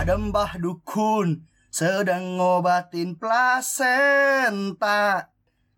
Ada 0.00 0.16
mbah 0.16 0.56
dukun 0.56 1.44
sedang 1.68 2.40
ngobatin 2.40 3.20
plasenta. 3.20 3.68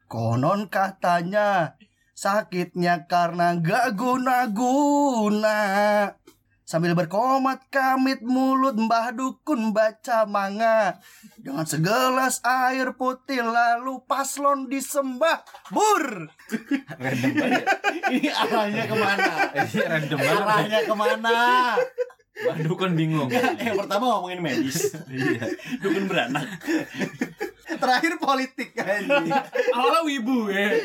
Konon 0.07 0.71
katanya 0.71 1.75
sakitnya 2.15 3.11
karena 3.11 3.59
gak 3.59 3.99
guna-guna. 3.99 5.59
Sambil 6.63 6.95
berkomat 6.95 7.67
kamit 7.67 8.23
mulut 8.23 8.79
mbah 8.79 9.11
dukun 9.11 9.75
baca 9.75 10.23
manga 10.31 11.03
Dengan 11.35 11.67
segelas 11.67 12.39
air 12.47 12.95
putih 12.95 13.43
lalu 13.43 14.07
paslon 14.07 14.71
disembah 14.71 15.43
Bur 15.75 16.31
Random 17.03 17.33
banget. 17.43 17.67
Ini 18.07 18.31
arahnya 18.31 18.83
ke 18.87 18.95
mana? 18.95 19.51
Ini 19.51 19.83
random 19.83 20.19
banget. 20.23 20.47
Arahnya 20.47 20.79
ke 20.87 20.95
mana? 20.95 21.35
Mbak 22.33 22.57
Dukun 22.65 22.93
bingung. 22.97 23.29
Yang 23.61 23.77
pertama 23.85 24.17
ngomongin 24.17 24.41
medis. 24.41 24.97
Iya. 25.07 25.53
Dukun 25.85 26.09
beranak. 26.09 26.49
Terakhir 27.73 28.21
politik 28.21 28.77
kan 28.77 29.05
Awalnya 29.73 30.01
wibu 30.05 30.49
ya. 30.53 30.77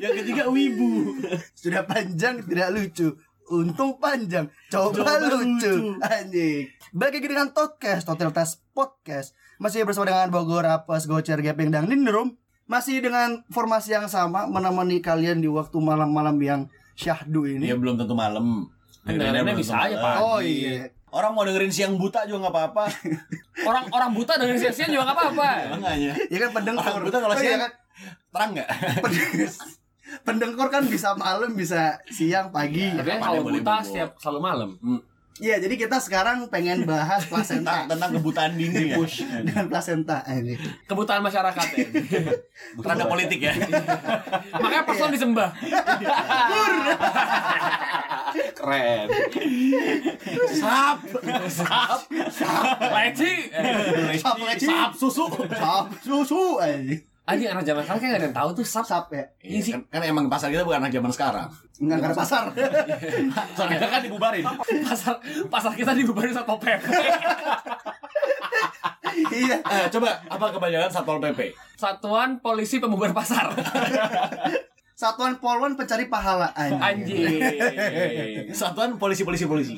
Yang 0.00 0.12
ketiga 0.24 0.44
wibu. 0.48 1.16
Sudah 1.52 1.84
panjang 1.84 2.40
tidak 2.44 2.72
lucu 2.72 3.12
Untung 3.52 4.00
panjang 4.00 4.48
Coba, 4.72 4.96
Coba 5.04 5.12
lucu. 5.28 5.68
lucu. 5.68 5.74
Anjing 6.00 6.72
Bagi 6.90 7.20
dengan 7.20 7.52
Total 7.52 8.32
Test 8.32 8.64
Podcast 8.72 9.36
Masih 9.60 9.84
bersama 9.84 10.08
dengan 10.08 10.32
Bogor 10.32 10.64
Apes 10.64 11.04
Gocer 11.04 11.36
Gepeng 11.44 11.68
dan 11.68 11.84
Nindrum 11.84 12.32
Masih 12.64 13.04
dengan 13.04 13.44
formasi 13.52 13.92
yang 13.92 14.08
sama 14.08 14.48
Menemani 14.48 15.04
kalian 15.04 15.44
di 15.44 15.52
waktu 15.52 15.76
malam-malam 15.76 16.40
yang 16.40 16.60
syahdu 16.96 17.44
ini 17.44 17.68
Ya 17.68 17.76
belum 17.76 18.00
tentu 18.00 18.16
malam. 18.16 18.72
Dengerinnya 19.04 19.42
belum 19.44 19.58
bisa 19.58 19.74
aja. 19.76 19.96
Pak. 19.96 20.14
Oh 20.18 20.38
iya 20.38 20.86
Orang 21.08 21.36
mau 21.36 21.44
dengerin 21.44 21.68
siang 21.68 21.94
buta 21.94 22.24
juga 22.24 22.46
nggak 22.46 22.54
apa-apa. 22.54 22.84
Orang 23.68 23.84
orang 23.90 24.10
buta 24.10 24.34
dengan 24.34 24.56
siang-siang 24.56 24.88
juga 24.88 25.04
gak 25.06 25.18
apa-apa. 25.18 25.48
Makanya. 25.76 26.12
Ya 26.26 26.38
kan 26.38 26.50
pendengkur 26.52 26.88
Orang 26.88 27.04
buta 27.04 27.18
kalau 27.18 27.30
Oh, 27.30 27.36
iya 27.36 27.44
siang 27.46 27.60
kan? 27.60 27.72
terang 28.32 28.50
nggak? 28.52 28.68
Pendeng- 28.98 29.60
Pendengkur 30.22 30.68
kan 30.68 30.82
bisa 30.84 31.12
malam 31.14 31.52
bisa 31.52 31.96
siang 32.06 32.48
pagi 32.48 32.84
Tapi 32.90 33.08
kan 33.08 33.20
kalau 33.22 33.44
buta 33.44 33.80
setiap 33.80 34.16
selalu 34.16 34.40
malam. 34.42 34.70
Iya 35.40 35.56
jadi 35.64 35.74
kita 35.80 35.96
sekarang 35.96 36.44
pengen 36.52 36.84
bahas 36.84 37.24
plasenta 37.24 37.84
tentang 37.90 38.20
kebutaan 38.20 38.52
dini 38.52 38.92
ya. 38.92 39.00
Dengan 39.40 39.64
plasenta 39.72 40.20
ini 40.28 40.60
Kebutuhan 40.84 41.24
masyarakat 41.24 41.66
ya. 41.72 41.86
Terhadap 42.76 43.06
politik 43.08 43.40
ya. 43.48 43.56
Makanya 44.62 44.84
paslon 44.84 45.14
disembah. 45.16 45.56
Keren. 48.32 49.06
Sap. 50.52 50.98
Sap. 51.48 52.00
Leci. 52.80 53.32
Sap 54.20 54.36
leci. 54.40 54.68
Sap 54.68 54.92
susu. 54.96 55.26
Sap 55.48 55.86
susu 56.04 56.60
ini 56.60 57.11
Anjing 57.22 57.46
anak 57.54 57.62
zaman 57.62 57.86
sekarang 57.86 58.00
kayak 58.02 58.10
gak 58.10 58.18
ada 58.18 58.26
yang 58.26 58.36
tahu 58.36 58.48
tuh 58.58 58.64
sap. 58.66 58.82
Sap 58.82 59.06
ya 59.14 59.22
Iya 59.38 59.60
sih. 59.62 59.72
Kan, 59.78 59.86
kan 59.86 60.02
emang 60.02 60.26
pasar 60.26 60.50
kita 60.50 60.66
bukan 60.66 60.82
anak 60.82 60.90
zaman 60.90 61.10
sekarang. 61.14 61.46
Enggak 61.78 61.96
ada 62.02 62.18
pasar 62.18 62.42
Soalnya 63.56 63.76
kita 63.78 63.88
kan 63.88 64.00
dibubarin. 64.02 64.44
Pasar 64.82 65.14
pasar 65.46 65.72
kita 65.78 65.94
dibubarin 65.94 66.34
satpol 66.34 66.58
pp. 66.58 66.82
Iya 69.12 69.60
Eh, 69.60 69.86
coba 69.92 70.08
apa 70.24 70.46
kebanyakan 70.50 70.90
satpol 70.90 71.20
pp? 71.20 71.52
Satuan 71.76 72.40
Polisi 72.40 72.80
Pembubar 72.80 73.12
Pasar. 73.14 73.52
Satuan 75.02 75.36
Polwan 75.42 75.74
pencari 75.74 76.06
pahala 76.06 76.54
anjing. 76.54 77.42
Anjing. 77.42 78.50
Satuan 78.54 78.94
polisi 78.96 79.26
polisi 79.26 79.44
polisi. 79.50 79.74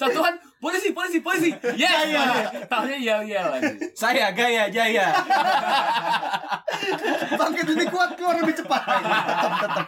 Satuan 0.00 0.34
polisi 0.58 0.90
polisi 0.90 1.18
polisi. 1.20 1.50
Ya 1.78 2.04
ya. 2.08 2.24
Tahunya 2.66 2.98
yel 2.98 3.20
yel 3.28 3.48
anjing. 3.54 3.78
Saya 3.94 4.32
gaya 4.34 4.70
jaya. 4.72 5.12
Bangkit 7.34 7.66
lebih 7.70 7.86
kuat 7.90 8.16
keluar 8.16 8.36
lebih 8.40 8.54
cepat. 8.56 8.82
Tetap 8.84 9.52
tetap. 9.64 9.86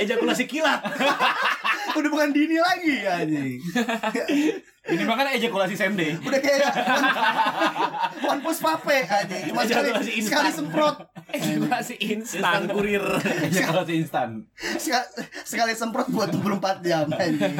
Ejakulasi 0.00 0.44
kilat. 0.48 0.80
Udah 1.98 2.10
bukan 2.12 2.30
dini 2.34 2.60
lagi 2.60 2.94
anjing. 3.08 3.58
Ini 4.86 5.02
bahkan 5.08 5.32
ejakulasi 5.34 5.74
sende. 5.74 6.14
Udah 6.22 6.40
kayak 6.40 6.70
one, 6.70 7.08
one 8.28 8.40
push 8.44 8.60
pape 8.62 9.02
anjing. 9.02 9.42
Cuma 9.50 9.62
sekali, 9.66 9.90
instan. 9.90 10.22
sekali 10.22 10.50
semprot. 10.52 10.96
Ejakulasi 11.32 11.94
instan. 11.98 12.38
Instan 12.38 12.62
kurir. 12.70 13.04
Ejakulasi 13.50 13.92
instan. 13.98 14.28
Sekali, 14.78 15.06
sekali 15.42 15.72
semprot 15.74 16.08
buat 16.12 16.30
24 16.30 16.86
jam 16.86 17.06
anjing. 17.10 17.56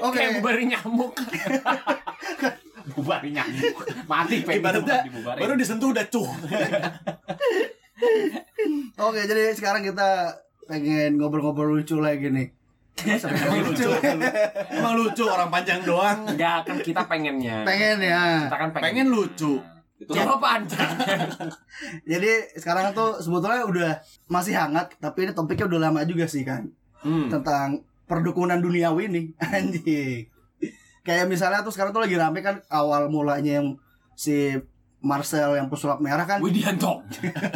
Oke. 0.00 0.16
Kayak 0.16 0.30
bubarin 0.40 0.68
nyamuk. 0.72 1.12
bubarin 2.92 3.32
nyamuk 3.32 3.80
mati 4.04 4.44
pengen 4.44 4.84
dibubarin. 4.84 5.40
baru 5.40 5.54
disentuh 5.56 5.88
udah 5.96 6.04
cuh. 6.12 6.28
Oke, 9.00 9.20
jadi 9.24 9.56
sekarang 9.56 9.80
kita 9.80 10.36
pengen 10.68 11.16
ngobrol-ngobrol 11.16 11.80
lucu 11.80 11.96
lagi 12.00 12.28
nih. 12.28 12.48
Emang 12.94 13.60
lucu. 13.66 13.88
Emang 14.70 14.94
lucu 14.94 15.24
orang 15.26 15.50
panjang 15.50 15.82
doang. 15.82 16.30
Enggak 16.30 16.62
kan 16.62 16.76
kita 16.78 17.02
pengennya. 17.10 17.66
Pengen 17.66 17.98
ya. 17.98 18.46
Kita 18.46 18.58
kan 18.58 18.68
pengen. 18.70 18.84
Pengen 18.86 19.08
lucu. 19.10 19.54
itu 19.94 20.10
Coba 20.10 20.36
panjang. 20.42 20.90
Jadi 22.10 22.58
sekarang 22.58 22.90
tuh 22.92 23.22
sebetulnya 23.22 23.62
udah 23.62 23.90
masih 24.26 24.58
hangat, 24.58 24.90
tapi 24.98 25.30
ini 25.30 25.32
topiknya 25.32 25.70
udah 25.70 25.80
lama 25.88 26.00
juga 26.02 26.26
sih 26.26 26.42
kan. 26.42 26.66
Hmm. 27.00 27.30
Tentang 27.30 27.86
perdukunan 28.10 28.58
duniawi 28.58 29.06
nih, 29.06 29.26
anjing. 29.54 30.33
Kayak 31.04 31.28
misalnya 31.28 31.60
tuh 31.60 31.68
sekarang 31.68 31.92
tuh 31.92 32.00
lagi 32.00 32.16
rame 32.16 32.40
kan 32.40 32.64
awal 32.66 33.06
mulanya 33.06 33.60
yang 33.60 33.76
si 34.14 34.56
Marcel 34.98 35.52
yang 35.52 35.68
pesulap 35.68 36.00
merah 36.00 36.24
kan 36.24 36.40
Widianto. 36.40 37.04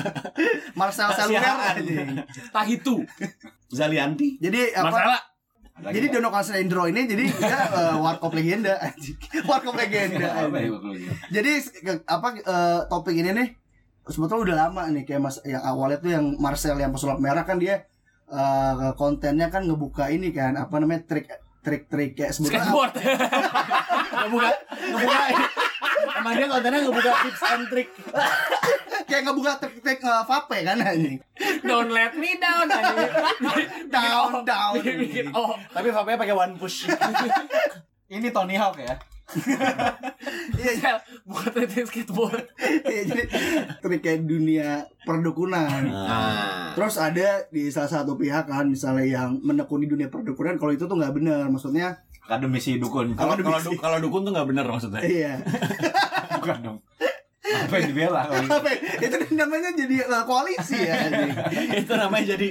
Marcel 0.79 1.09
Tak 1.09 1.17
seluler. 1.25 1.57
Tahitu. 2.53 3.09
Zalianti. 3.69 4.37
Jadi 4.37 4.73
apa 4.73 4.89
Masalah. 4.91 5.21
jadi 5.89 6.07
Dono 6.11 6.29
Caslendro 6.29 6.85
ini 6.85 7.07
jadi 7.07 7.25
dia 7.25 7.59
eh, 7.79 7.97
warkop 7.97 8.35
legenda 8.35 8.77
anjing. 8.77 9.17
Warkop 9.43 9.75
legenda. 9.75 10.29
ya 10.45 10.61
itu? 10.61 10.77
Jadi 11.31 11.51
ke- 11.81 12.05
apa 12.05 12.29
eh, 12.37 12.81
topik 12.87 13.17
ini 13.17 13.33
nih 13.33 13.49
sebetulnya 14.05 14.45
udah 14.45 14.57
lama 14.67 14.83
nih 14.91 15.05
kayak 15.05 15.21
mas 15.21 15.37
yang 15.43 15.61
awalnya 15.63 15.99
tuh 15.99 16.11
yang 16.11 16.25
Marcel 16.37 16.77
yang 16.77 16.91
pesulap 16.91 17.17
merah 17.17 17.45
kan 17.45 17.57
dia 17.57 17.89
eh, 18.27 18.93
kontennya 18.93 19.49
kan 19.49 19.65
ngebuka 19.65 20.09
ini 20.09 20.29
kan 20.31 20.53
apa 20.53 20.77
namanya 20.77 21.05
trik 21.07 21.29
trik-trik 21.69 22.17
kayak 22.17 22.33
sebetulnya 22.33 22.65
Skateboard. 22.65 22.95
Ngebuka 24.25 24.51
ngebuka. 24.73 25.21
Emang 26.17 26.33
dia 26.33 26.47
kontennya 26.49 26.81
ngebuka 26.89 27.13
tips 27.29 27.43
and 27.45 27.65
trick. 27.69 27.89
kayak 29.05 29.23
ngebuka 29.29 29.53
trik-trik 29.61 30.01
uh, 30.01 30.25
vape 30.25 30.59
kan 30.65 30.81
anjing. 30.81 31.21
Don't 31.61 31.93
let 31.93 32.17
me 32.17 32.41
down. 32.41 32.73
anjing. 32.73 33.13
Down, 33.93 34.33
down. 34.49 34.73
Oh. 35.37 35.53
Tapi 35.69 35.89
vape 35.93 36.17
pakai 36.17 36.33
one 36.33 36.57
push. 36.57 36.89
ini 38.09 38.33
Tony 38.33 38.57
Hawk 38.57 38.81
ya 38.81 38.97
Iya, 40.55 40.73
Sel, 40.75 40.97
buat 41.23 41.53
titik 41.53 41.85
skateboard. 41.87 42.49
iya, 42.85 43.03
jadi 43.05 43.23
trik 43.79 44.01
kayak 44.01 44.25
dunia 44.25 44.71
perdukunan. 45.03 45.85
Nah. 45.85 46.73
Terus 46.73 46.97
ada 46.97 47.29
di 47.47 47.69
salah 47.69 47.91
satu 47.93 48.15
pihak 48.15 48.45
kan 48.45 48.65
misalnya 48.65 49.05
yang 49.05 49.37
menekuni 49.39 49.85
dunia 49.85 50.09
perdukunan 50.09 50.57
kalau 50.57 50.73
itu 50.73 50.85
tuh 50.85 50.97
nggak 50.97 51.13
benar 51.13 51.47
maksudnya 51.47 52.01
akademisi 52.23 52.77
dukun 52.77 53.13
Kalau 53.15 53.37
kalau 53.37 53.57
du- 53.59 53.79
kalau 53.79 53.99
dukun 53.99 54.21
tuh 54.23 54.33
nggak 54.33 54.49
bener 54.49 54.65
maksudnya. 54.65 55.01
iya 55.01 55.41
bukan 56.39 56.57
dong 56.63 56.79
apa 57.49 57.75
yang 57.75 57.89
dibela 57.89 58.23
apa 58.29 58.69
ya? 58.69 58.79
itu 59.01 59.17
namanya 59.33 59.73
jadi 59.73 59.97
uh, 60.05 60.23
koalisi 60.23 60.77
ya 60.79 60.95
anjing. 61.07 61.33
Itu 61.79 61.93
namanya 61.95 62.25
jadi 62.35 62.49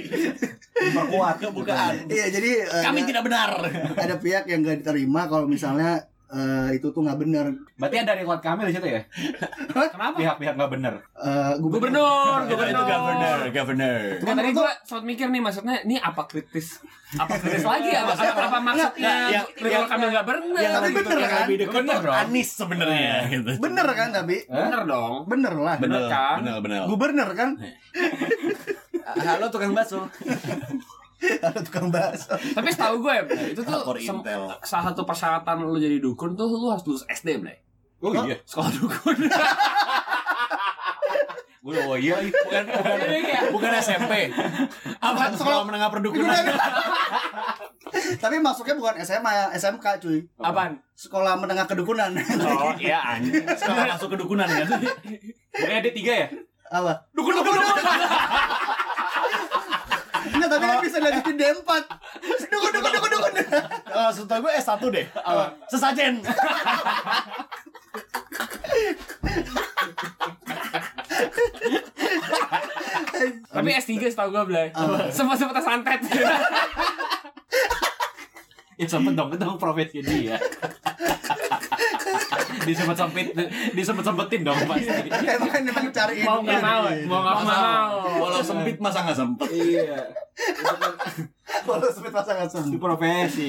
diperkuat 0.74 1.36
kebukaan. 1.40 1.94
iya 2.08 2.26
jadi 2.28 2.50
uh, 2.66 2.82
Kami 2.82 3.00
tidak 3.04 3.22
benar. 3.22 3.50
ada 3.94 4.14
pihak 4.16 4.46
yang 4.46 4.60
gak 4.60 4.82
diterima 4.82 5.26
kalau 5.26 5.46
misalnya 5.46 6.10
uh, 6.28 6.68
itu 6.70 6.86
tuh 6.86 7.00
nggak 7.00 7.18
benar 7.18 7.46
berarti 7.74 7.96
ada 7.98 8.12
Ridwan 8.14 8.38
Kamil 8.38 8.66
di 8.66 8.74
situ 8.74 8.88
ya 8.88 9.02
Kenapa? 9.68 10.16
pihak-pihak 10.16 10.54
nggak 10.54 10.70
bener 10.70 10.94
Uh, 11.18 11.50
Gubernur, 11.58 12.46
Itu 12.46 12.54
itu 12.54 12.78
governor, 12.78 13.38
governor. 13.50 14.00
Nggak, 14.16 14.34
tadi 14.38 14.50
gua 14.52 14.70
sempat 14.80 15.02
mikir 15.04 15.26
nih 15.26 15.42
maksudnya 15.42 15.82
ini 15.82 15.98
apa 15.98 16.22
kritis? 16.24 16.78
Apa 17.12 17.34
kritis 17.36 17.66
lagi 17.74 17.90
ya? 17.90 18.06
Apa, 18.06 18.14
apa, 18.14 18.42
apa 18.46 18.58
maksudnya? 18.62 19.42
Ridwan 19.52 19.72
yang- 19.74 19.88
Kamil 19.90 20.08
nggak 20.08 20.22
benar. 20.24 20.56
yang 20.56 20.72
tapi 20.72 20.88
bener 20.94 21.16
Yang 21.16 21.26
kan? 21.28 21.42
lebih 21.42 21.56
dekat 21.58 21.74
Bener 21.76 21.98
dong. 22.00 22.14
Anis 22.16 22.48
sebenarnya 22.54 23.14
gitu. 23.28 23.50
bener 23.58 23.86
kan 23.90 24.08
tapi 24.14 24.36
Bener 24.46 24.80
dong. 24.86 25.14
bener 25.26 25.54
lah 25.54 25.76
Bener 25.76 26.02
kan? 26.06 26.36
Bener, 26.38 26.56
bener. 26.62 26.80
gubernur 26.86 27.30
kan 27.34 27.50
Halo 29.18 29.46
tukang 29.48 29.72
bakso. 29.72 30.06
ada 31.46 31.58
tukang 31.62 31.90
bakso 31.90 32.34
Tapi 32.38 32.68
setahu 32.70 33.02
gue 33.02 33.14
itu 33.50 33.60
tuh 33.62 33.82
salah 34.62 34.84
satu 34.92 35.02
persyaratan 35.02 35.66
lu 35.66 35.78
jadi 35.78 35.98
dukun 35.98 36.38
tuh 36.38 36.46
lu 36.46 36.70
harus 36.70 36.86
lulus 36.86 37.04
SD, 37.10 37.42
Blay. 37.42 37.58
oh 37.98 38.14
iya 38.22 38.38
Sekolah 38.46 38.70
dukun. 38.78 39.16
gue 41.68 41.74
oh 41.84 41.98
iya 42.00 42.16
ih. 42.22 42.30
Bukan 42.32 42.64
bukan 43.52 43.70
SMP. 43.82 44.32
Apa 45.02 45.34
sekolah 45.36 45.66
menengah 45.68 45.90
perdukunan? 45.92 46.32
Tapi 48.22 48.36
masuknya 48.40 48.78
bukan 48.78 48.94
SMA 49.04 49.30
ya, 49.32 49.44
SMK 49.52 49.84
cuy. 50.00 50.24
Apaan? 50.40 50.80
Sekolah 50.96 51.36
menengah 51.36 51.66
kedukunan. 51.68 52.14
Oh 52.40 52.72
iya 52.80 53.02
anjing. 53.02 53.44
Sekarang 53.58 53.90
masuk 53.90 54.14
ke 54.14 54.16
dukunan 54.16 54.48
kan. 54.48 54.80
Pokoknya 55.52 55.78
ada 55.82 55.90
tiga 55.92 56.12
ya? 56.24 56.28
Apa? 56.72 56.92
Dukun 57.12 57.36
dukun 57.36 57.52
dukun. 57.52 57.84
Tapi 60.48 60.64
kan 60.64 60.78
bisa 60.80 60.98
lanjutin 60.98 61.36
D4. 61.40 61.70
Dukun 62.48 62.70
dukun 62.72 62.90
dukun 62.96 63.10
dukun. 63.12 63.32
Oh, 63.92 64.10
setahu 64.10 64.40
gue 64.48 64.52
S1 64.56 64.80
deh. 64.88 65.06
Sesajen. 65.68 66.14
Tapi 73.48 73.68
S3 73.74 73.92
setahu 74.08 74.28
gue 74.30 74.44
belai. 74.48 74.68
Sempat 75.10 75.36
sempat 75.38 75.62
santet. 75.62 76.00
Ya 78.78 78.86
sempet 78.86 79.18
dong, 79.18 79.34
itu 79.34 79.42
profesi 79.58 79.98
dia. 80.06 80.38
disempet 82.62 82.94
sempit, 83.00 83.32
disempet 83.72 84.04
sempetin 84.04 84.44
dong 84.44 84.54
pasti. 84.68 84.86
Emang 84.86 85.50
emang 85.50 85.88
cari 85.88 86.20
Mau 86.20 86.38
nggak 86.44 86.60
mau, 86.62 86.84
mau 87.08 87.20
nggak 87.24 87.36
mau. 87.42 87.92
Walau 88.22 88.42
sempit 88.44 88.76
masa 88.78 89.02
nggak 89.02 89.18
sempet. 89.18 89.48
Iya. 89.50 90.27
Kalau 91.70 91.88
sempit 91.88 92.10
masa 92.10 92.30
nggak 92.32 92.48
sempit. 92.48 92.70
Itu 92.70 92.80
profesi. 92.80 93.48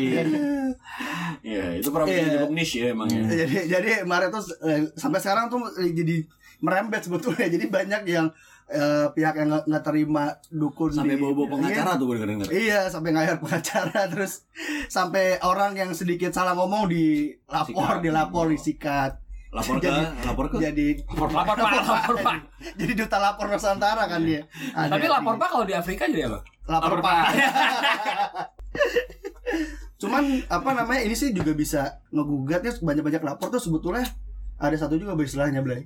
Iya, 1.42 1.63
itu 1.75 1.89
profesi 1.89 2.19
Iya. 2.19 2.33
cukup 2.38 2.51
niche 2.51 2.77
ya 2.77 2.88
emang 2.92 3.07
ya. 3.07 3.21
jadi 3.38 3.57
jadi 3.69 3.89
Maret 4.04 4.30
tuh 4.30 4.44
eh, 4.62 4.92
sampai 4.94 5.19
sekarang 5.19 5.48
tuh 5.48 5.62
jadi 5.74 6.27
merembet 6.60 7.01
sebetulnya 7.01 7.48
jadi 7.48 7.66
banyak 7.68 8.01
yang 8.06 8.27
eh, 8.68 9.07
pihak 9.10 9.33
yang 9.36 9.50
nggak 9.63 9.83
terima 9.83 10.24
dukun 10.48 10.92
Sampai 10.92 11.16
di- 11.16 11.21
bawa-bawa 11.21 11.48
pengacara 11.57 11.95
tuh 11.95 12.06
gue 12.06 12.18
denger. 12.19 12.48
Iya, 12.50 12.80
sampai 12.88 13.10
ngayar 13.12 13.39
pengacara 13.39 14.06
terus 14.07 14.45
sampai 14.88 15.39
orang 15.42 15.74
yang 15.74 15.92
sedikit 15.92 16.30
salah 16.30 16.54
ngomong 16.54 16.86
dilapor, 16.86 17.66
Sikat. 17.66 18.04
dilapor, 18.04 18.45
disikat. 18.48 19.12
Lapor 19.49 19.75
ke, 19.75 19.83
Jadi- 19.83 20.07
lapor 20.23 20.45
ke. 20.47 20.55
Jadi 20.59 20.85
Lapor 21.09 21.27
pak, 21.27 21.43
lapor 21.57 22.15
pak. 22.21 22.35
jadi 22.75 22.91
duta 22.95 23.17
lapor 23.17 23.45
Nusantara 23.47 24.03
kan 24.05 24.19
dia. 24.21 24.43
Ada. 24.71 24.93
Tapi 24.93 25.05
lapor 25.05 25.33
pak 25.35 25.47
kalau 25.49 25.63
di 25.63 25.73
Afrika 25.73 26.05
jadi 26.05 26.27
apa? 26.27 26.39
lapor 26.65 27.01
Pak. 27.01 27.23
Cuman 29.99 30.21
apa 30.45 30.69
namanya 30.71 31.01
ini 31.01 31.11
sih 31.11 31.31
juga 31.31 31.51
bisa 31.51 31.99
ngegugatnya 32.09 32.71
banyak-banyak 32.77 33.21
lapor 33.21 33.47
tuh 33.49 33.59
sebetulnya 33.59 34.05
ada 34.55 34.75
satu 34.75 34.93
juga 34.93 35.13
beristilahnya 35.13 35.59
Blay. 35.59 35.85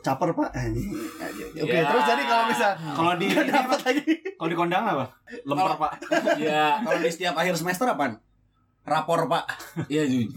Caper 0.00 0.32
Pak. 0.32 0.48
Anjing. 0.52 0.88
Oke, 1.58 1.72
Ya. 1.72 1.84
terus 1.84 2.02
jadi 2.06 2.22
kalau 2.24 2.44
bisa 2.46 2.66
Kalau 2.74 3.12
di 3.14 3.26
dapat 3.50 3.78
lagi. 3.82 4.02
kalau 4.34 4.48
di 4.48 4.56
kondang 4.56 4.82
apa? 4.84 5.04
Lempar, 5.42 5.74
Pak. 5.76 5.92
Iya. 6.36 6.80
Kalau 6.80 6.98
di 6.98 7.08
setiap 7.08 7.34
akhir 7.34 7.54
semester 7.54 7.86
apaan? 7.86 8.18
Rapor, 8.86 9.26
Pak. 9.26 9.44
Iya 9.90 10.06
Ju. 10.06 10.30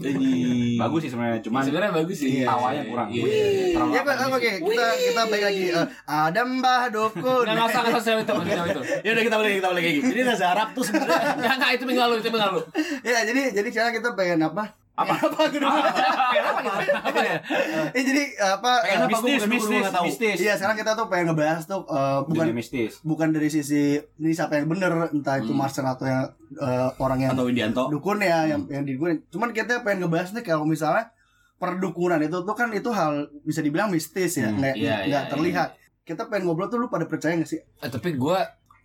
Bagus 0.76 1.00
sih 1.02 1.10
sebenarnya, 1.10 1.38
cuman 1.40 1.62
Sebenarnya 1.62 1.92
bagus 1.94 2.18
sih. 2.18 2.42
tawanya 2.42 2.82
kurang. 2.82 3.08
Iya. 3.08 3.24
Terlalu 3.72 3.90
Ya 3.94 4.02
Pak, 4.02 4.16
oke, 4.26 4.50
kita 4.60 4.86
kita 5.00 5.20
balik 5.24 5.44
lagi. 5.46 5.64
Eh, 5.70 5.86
ada 6.04 6.40
Mbah 6.42 6.82
Dukun. 6.90 7.46
Nggak 7.46 7.66
usah 7.66 7.80
nggak 7.86 8.00
usah 8.00 8.12
itu, 8.18 8.34
itu. 8.34 8.80
Ya 9.00 9.10
udah 9.14 9.24
kita 9.24 9.36
balik 9.38 9.52
kita 9.56 9.68
balik 9.70 9.84
lagi. 9.86 10.00
Jadi 10.02 10.20
bahasa 10.26 10.46
Arab 10.50 10.68
tuh 10.72 10.82
sebenarnya 10.82 11.38
Nggak 11.38 11.54
nggak 11.56 11.70
itu 11.72 11.84
minggu 11.86 12.02
lalu 12.02 12.14
itu 12.18 12.28
minggu 12.28 12.42
lalu. 12.42 12.60
ya, 13.00 13.18
jadi 13.22 13.40
jadi 13.54 13.68
sekarang 13.70 13.92
kita 13.96 14.08
pengen 14.12 14.40
apa? 14.44 14.64
Apa? 15.00 15.14
apa 15.16 15.42
gitu? 15.48 15.64
Apa 15.64 17.20
ya? 17.20 17.36
Eh, 17.90 18.02
jadi 18.02 18.22
apa? 18.38 18.72
Pengen 18.80 18.92
eh, 18.92 19.00
apa? 19.00 19.08
Mistis, 19.08 19.40
dukun, 19.40 19.50
mistis, 19.50 19.84
mistis. 20.04 20.36
Iya, 20.38 20.52
sekarang 20.54 20.76
kita 20.76 20.92
tuh 20.92 21.06
pengen 21.06 21.26
ngebahas 21.28 21.62
tuh 21.64 21.80
eh, 21.82 22.18
bukan 22.22 22.46
mistis. 22.52 22.92
bukan 23.02 23.28
dari 23.30 23.48
sisi 23.48 23.96
ini 23.98 24.30
siapa 24.30 24.54
yang 24.54 24.68
bener, 24.68 25.10
entah 25.10 25.36
itu 25.36 25.50
Hmm. 25.50 25.58
Marcel 25.58 25.84
atau 25.84 26.04
yang 26.04 26.22
eh, 26.52 26.88
orang 26.96 27.18
yang 27.20 27.32
atau 27.32 27.44
Widianto. 27.44 27.82
dukun 27.88 28.20
ya 28.20 28.44
yang 28.46 28.66
yang 28.66 28.82
didukun. 28.82 29.24
Cuman 29.28 29.50
kita 29.50 29.80
pengen 29.80 30.04
ngebahas 30.04 30.30
nih 30.32 30.44
kalau 30.44 30.64
misalnya 30.64 31.10
perdukunan 31.56 32.16
itu 32.18 32.40
tuh 32.40 32.54
kan 32.54 32.68
itu 32.70 32.88
hal 32.88 33.28
bisa 33.42 33.60
dibilang 33.60 33.88
mistis 33.88 34.32
ya, 34.34 34.48
Hmm, 34.48 34.58
nggak 34.58 34.74
iya, 34.74 35.04
nggak 35.04 35.24
iya, 35.24 35.30
terlihat. 35.30 35.68
Kita 36.02 36.26
pengen 36.26 36.48
ngobrol 36.48 36.66
tuh 36.66 36.78
lu 36.78 36.88
pada 36.88 37.04
percaya 37.04 37.36
gak 37.36 37.46
sih? 37.46 37.60
Eh, 37.60 37.88
tapi 37.88 38.12
gue 38.12 38.38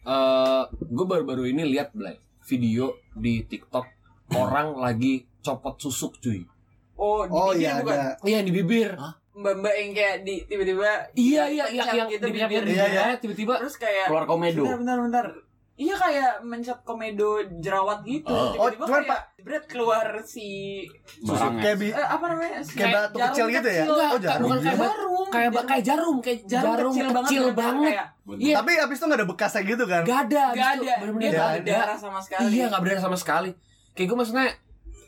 eh 0.05 0.63
gue 0.69 1.05
baru-baru 1.05 1.49
ini 1.49 1.65
lihat 1.67 1.89
Blay 1.91 2.19
video 2.43 2.85
di 3.11 3.41
TikTok 3.41 3.85
orang 4.31 4.77
lagi 4.77 5.25
copot 5.45 5.77
susuk 5.77 6.17
cuy. 6.17 6.41
Oh, 6.95 7.21
di 7.21 7.31
Oh 7.31 7.51
bibir 7.51 7.61
iya 7.61 7.71
bukan? 7.77 7.93
ada. 7.93 8.09
Iya 8.23 8.39
di 8.41 8.51
bibir. 8.51 8.89
Mbak-mbak 9.35 9.73
yang 9.75 9.91
kayak 9.91 10.15
di 10.23 10.35
tiba-tiba 10.43 10.89
Iya 11.11 11.43
iya 11.45 11.65
yang 11.69 11.87
yang 11.93 12.07
gitu 12.09 12.25
di 12.25 12.39
bibir 12.39 12.63
bibir. 12.63 12.73
Iya, 12.73 12.85
iya. 12.87 13.03
tiba-tiba 13.15 13.59
terus 13.59 13.75
kayak 13.75 14.07
Keluar 14.07 14.25
komedo. 14.25 14.63
bentar 14.63 14.79
bentar 14.79 14.97
bentar. 14.99 15.27
Iya 15.75 15.91
kayak 15.93 16.39
mencet 16.41 16.79
komedo 16.81 17.35
jerawat 17.59 17.99
gitu. 18.01 18.31
Oh. 18.31 18.55
Tiba-tiba 18.55 18.79
Oh, 18.79 18.87
cuman, 18.87 19.03
kayak 19.03 19.23
berat 19.43 19.65
keluar 19.67 20.07
si 20.23 20.47
Barangnya. 21.19 21.61
Kayak 21.61 21.77
bi- 21.77 21.91
eh, 21.91 22.07
apa 22.07 22.25
namanya? 22.25 22.59
Si 22.63 22.73
Kayak 22.73 22.91
batu 22.95 23.17
jarum 23.19 23.27
kecil 23.27 23.45
gitu 23.51 23.67
ya? 23.69 23.83
Enggak, 23.83 24.07
Oh, 24.07 24.19
jarum. 24.23 24.39
bukan 24.41 24.57
kayak 24.57 24.79
Jarum. 24.79 25.25
kayak 25.27 25.51
kayak 25.67 25.83
jarum 25.83 26.15
kayak 26.17 26.39
jarum, 26.47 26.93
kecil, 26.95 27.05
bener-bener 27.11 27.51
banget. 27.53 27.91
kayak 27.91 28.07
Iya. 28.39 28.55
Tapi 28.55 28.71
abis 28.79 28.95
itu 28.95 29.05
gak 29.05 29.19
ada 29.19 29.27
bekasnya 29.27 29.61
gitu 29.67 29.83
kan? 29.85 30.01
Gak 30.01 30.19
ada, 30.25 30.43
Gak 30.49 30.69
ada, 30.79 30.93
bener-bener 30.95 31.21
dia 31.21 31.29
gak 31.29 31.35
gak 31.35 31.51
ada. 31.51 31.59
ada 31.59 31.75
darah 31.75 31.97
sama 31.99 32.19
sekali. 32.23 32.47
Iya 32.49 32.65
gak 32.65 32.79
berdarah 32.79 33.03
sama 33.03 33.17
sekali. 33.19 33.51
Kayak 33.91 34.07
gue 34.07 34.17
maksudnya 34.17 34.47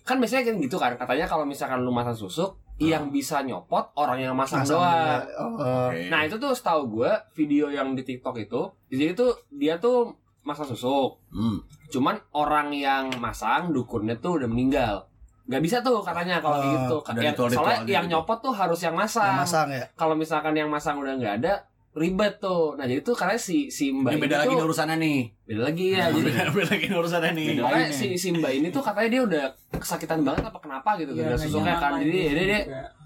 kan 0.08 0.18
biasanya 0.18 0.48
kan 0.48 0.56
gitu 0.58 0.80
kan 0.80 0.96
katanya 0.96 1.28
kalau 1.28 1.44
misalkan 1.44 1.84
lu 1.84 1.92
masang 1.92 2.16
susuk 2.16 2.56
yang 2.78 3.10
bisa 3.10 3.42
nyopot 3.42 3.92
orang 3.94 4.22
yang 4.22 4.32
masang, 4.32 4.62
Masang 4.62 4.80
doang. 4.80 5.22
Oh, 5.60 5.90
Nah 5.92 6.22
itu 6.24 6.38
tuh 6.38 6.54
setahu 6.54 6.88
gue 6.96 7.12
video 7.34 7.68
yang 7.68 7.92
di 7.92 8.02
TikTok 8.02 8.38
itu 8.40 8.62
jadi 8.88 9.12
tuh 9.12 9.36
dia 9.50 9.76
tuh 9.78 10.16
masang 10.42 10.64
susuk. 10.66 11.20
Hmm. 11.28 11.60
Cuman 11.90 12.16
orang 12.32 12.72
yang 12.72 13.12
masang 13.18 13.76
dukunnya 13.76 14.16
tuh 14.18 14.40
udah 14.40 14.48
meninggal. 14.48 14.96
Gak 15.44 15.60
bisa 15.60 15.80
tuh 15.80 16.00
katanya 16.00 16.40
kalau 16.40 16.60
Oh, 16.60 16.64
gitu. 16.64 16.96
Yang- 17.10 17.36
ritual-ritual 17.36 17.64
soalnya 17.66 17.80
gitu. 17.82 17.92
yang 17.92 18.06
nyopot 18.08 18.38
tuh 18.40 18.54
harus 18.54 18.80
yang 18.80 18.96
masang. 18.96 19.28
yang 19.28 19.42
masang 19.42 19.68
ya. 19.72 19.84
Kalau 19.94 20.16
misalkan 20.16 20.54
yang 20.54 20.70
masang 20.70 20.96
udah 20.98 21.14
nggak 21.16 21.36
ada 21.42 21.54
ribet 21.98 22.38
tuh. 22.38 22.74
Nah 22.74 22.86
jadi 22.86 23.02
tuh 23.02 23.12
karena 23.12 23.36
si 23.36 23.68
si 23.68 23.90
mbak 23.90 24.12
Ini 24.12 24.20
beda 24.20 24.36
ini 24.36 24.42
lagi 24.42 24.54
tuh, 24.54 24.66
urusannya 24.66 24.96
nih. 24.96 25.20
beda 25.44 25.62
lagi 25.64 25.86
ya. 25.90 26.06
Jadi 26.08 26.22
Beda, 26.24 26.44
beda 26.50 26.70
lagi 26.72 26.88
urusannya 26.92 27.32
nih. 27.34 27.48
Beda. 27.50 27.62
Makanya 27.64 27.82
lagi 27.84 27.94
si, 27.94 28.08
si 28.16 28.28
mbak 28.32 28.52
ini 28.54 28.68
tuh 28.70 28.82
katanya 28.82 29.10
dia 29.10 29.22
udah 29.24 29.44
kesakitan 29.74 30.20
banget 30.22 30.44
apa 30.44 30.58
kenapa 30.58 30.90
gitu 30.96 31.12
Iya, 31.12 31.20
gara 31.20 31.28
nggak 31.30 31.42
susuknya 31.44 31.76
kan 31.76 31.92
jadi 31.98 32.06
itu 32.06 32.20
dia, 32.32 32.46
dia 32.46 32.62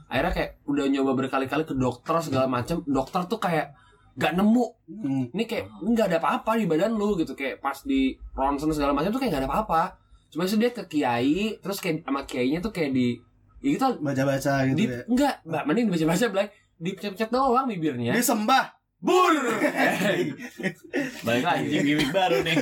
akhirnya 0.05 0.31
kayak 0.33 0.49
udah 0.65 0.85
nyoba 0.88 1.11
berkali-kali 1.15 1.63
ke 1.63 1.73
dokter 1.73 2.15
segala 2.19 2.45
macem 2.45 2.83
dokter 2.83 3.21
tuh 3.25 3.39
kayak 3.39 3.71
gak 4.13 4.33
nemu 4.33 4.65
Hmm. 4.91 5.23
ini 5.29 5.44
kayak 5.45 5.71
nggak 5.79 6.05
ada 6.05 6.17
apa-apa 6.19 6.51
di 6.53 6.67
badan 6.67 6.91
lu 6.91 7.15
gitu 7.15 7.31
kayak 7.31 7.57
pas 7.57 7.79
di 7.81 8.11
ronsen 8.31 8.67
segala 8.69 8.91
macam 8.91 9.07
tuh 9.07 9.17
kayak 9.17 9.31
gak 9.31 9.41
ada 9.41 9.49
apa-apa 9.49 9.95
cuma 10.27 10.44
itu 10.44 10.55
dia 10.55 10.67
ke 10.69 10.83
kiai 10.85 11.55
terus 11.57 11.80
kayak 11.80 12.04
sama 12.04 12.23
kiainya 12.23 12.59
tuh 12.59 12.69
kayak 12.69 12.92
di 12.92 13.16
ya 13.59 13.71
gitu 13.71 13.87
Baca-baca 13.97 14.54
gitu 14.66 14.75
di 14.75 14.85
ya. 14.85 14.99
enggak 15.06 15.33
mbak 15.42 15.63
mending 15.63 15.85
dibaca-baca 15.87 16.25
belai 16.27 16.47
dipencet-pencet 16.75 17.30
doang 17.30 17.66
bibirnya 17.66 18.11
Disembah. 18.11 18.81
Bur 19.01 19.33
Balik 21.25 21.43
lagi 21.43 21.65
gimmick 21.73 22.11
baru 22.11 22.37
nih. 22.41 22.57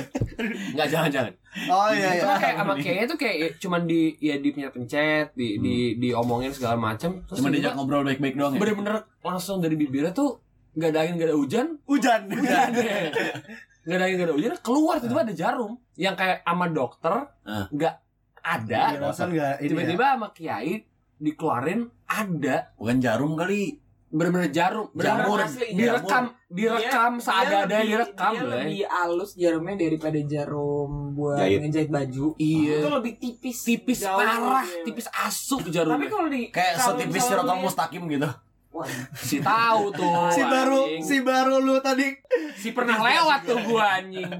nggak 0.72 0.88
jangan-jangan 0.88 1.32
Oh 1.66 1.90
iya 1.90 2.14
iya. 2.14 2.22
Cuma 2.22 2.34
kayak 2.38 2.56
sama 2.56 2.74
kiainya 2.76 3.04
tuh 3.04 3.18
kayak 3.18 3.36
ya, 3.36 3.48
cuman 3.58 3.82
di 3.84 4.00
ya 4.18 4.38
dipencet-pencet 4.38 5.26
di 5.34 5.58
di 5.58 5.74
diomongin 5.96 6.48
segala 6.48 6.78
macam 6.78 7.20
terus 7.22 7.36
Cuma 7.36 7.48
tiba-tiba 7.48 7.60
diajak 7.60 7.74
ngobrol 7.76 8.02
baik-baik 8.02 8.34
doang 8.34 8.52
ya. 8.52 8.58
bener-bener 8.58 8.94
langsung 9.20 9.58
dari 9.58 9.74
bibirnya 9.74 10.10
tuh 10.10 10.40
nggak 10.72 10.88
ada 10.88 10.98
angin 11.02 11.14
nggak 11.14 11.28
ada 11.28 11.36
hujan 11.36 11.66
Hujan. 11.84 12.20
ada 12.30 12.80
nggak 13.84 13.96
ada 13.96 14.04
angin 14.06 14.16
nggak 14.16 14.28
ada 14.28 14.34
hujan 14.34 14.52
keluar 14.60 14.94
tiba-tiba 14.96 15.22
ada 15.22 15.34
jarum 15.34 15.72
yang 15.94 16.14
kayak 16.14 16.40
sama 16.40 16.66
dokter 16.68 17.14
Ah. 17.42 17.66
nggak 17.68 17.94
ada 18.40 18.80
ini. 18.96 19.36
ya. 19.36 19.50
tiba-tiba 19.60 20.04
sama 20.14 20.28
kiai 20.30 20.72
dikeluarin 21.20 21.80
ada 22.06 22.72
Bukan 22.74 22.96
jarum 22.96 23.36
kali. 23.36 23.76
Bener-bener 24.10 24.50
jarum 24.50 24.90
Jamur. 24.92 25.38
asli. 25.38 25.70
direkam 25.70 26.24
direkam 26.44 27.12
Dia- 27.14 27.22
seada-ada 27.22 27.70
dia 27.70 27.86
direkam 27.86 28.32
lebih, 28.32 28.42
dia 28.42 28.56
lebih 28.58 28.80
halus 28.84 29.30
jarumnya 29.32 29.74
daripada 29.78 30.18
jarum 30.20 30.90
buat 31.12 31.38
Jahit. 31.38 31.58
ngejahit 31.62 31.90
baju. 31.90 32.26
Iya. 32.36 32.76
Itu 32.76 32.88
lebih 32.90 33.12
tipis. 33.16 33.58
tipis 33.62 33.98
Jauh 34.00 34.18
parah 34.18 34.36
lebih. 34.60 34.82
tipis 34.84 35.06
asuk 35.16 35.62
Tapi 35.62 35.70
jarumnya 35.72 36.08
kalau 36.08 36.26
di 36.26 36.42
Kayak 36.48 36.74
kalau 36.74 36.86
setipis 36.92 37.22
sirotol 37.22 37.56
mustaqim 37.56 38.02
gitu. 38.08 38.28
Wah, 38.70 38.86
si 39.12 39.36
tahu 39.38 39.82
tuh 39.90 40.10
si 40.36 40.42
baru 40.44 40.80
anjing. 40.80 41.02
si 41.02 41.16
baru 41.20 41.54
lu 41.58 41.74
tadi. 41.80 42.06
si 42.54 42.68
pernah 42.70 42.98
lewat 42.98 43.40
tuh 43.44 43.58
gua 43.64 43.96
anjing 43.96 44.26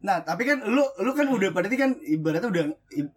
Nah, 0.00 0.20
tapi 0.20 0.44
kan 0.44 0.64
lu 0.64 0.80
lu 0.98 1.12
kan 1.12 1.28
udah 1.28 1.48
berarti 1.50 1.76
kan 1.76 1.92
ibaratnya 2.00 2.48
udah 2.48 2.64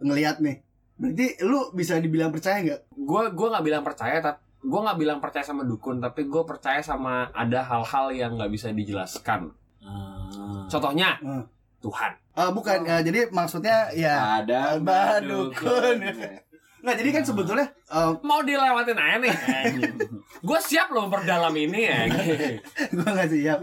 ngelihat 0.02 0.40
nih. 0.40 0.60
Berarti 0.94 1.40
lu 1.42 1.72
bisa 1.72 1.96
dibilang 1.98 2.28
percaya 2.30 2.60
nggak? 2.60 2.82
gue 2.94 3.22
gue 3.30 3.48
nggak 3.50 3.64
bilang 3.64 3.82
percaya 3.82 4.20
tapi 4.20 4.44
gue 4.64 4.80
nggak 4.80 4.96
bilang 4.96 5.20
percaya 5.20 5.44
sama 5.44 5.62
dukun 5.62 6.00
tapi 6.00 6.24
gue 6.24 6.44
percaya 6.44 6.80
sama 6.80 7.28
ada 7.30 7.62
hal-hal 7.62 8.06
yang 8.10 8.32
nggak 8.34 8.50
bisa 8.50 8.72
dijelaskan 8.72 9.52
contohnya 10.66 11.20
Hmm. 11.20 11.44
Tuhan 11.80 12.16
Eh, 12.34 12.50
bukan, 12.50 12.82
eh, 12.82 13.02
jadi 13.04 13.30
maksudnya 13.30 13.94
ya 13.94 14.42
Ada 14.42 14.82
Mbah 14.82 15.22
Dukun. 15.22 16.02
Nggak, 16.82 16.96
jadi 16.98 17.10
kan 17.14 17.24
sebetulnya 17.24 17.68
eh, 17.70 18.12
Mau 18.26 18.42
dilewatin 18.42 18.98
aja 18.98 19.22
nih. 19.22 19.30
Gue 20.48 20.60
siap 20.60 20.90
loh 20.90 21.06
memperdalam 21.06 21.54
ini 21.54 21.86
ya. 21.86 22.10
gua 22.98 23.10
nggak 23.14 23.30
siap. 23.30 23.60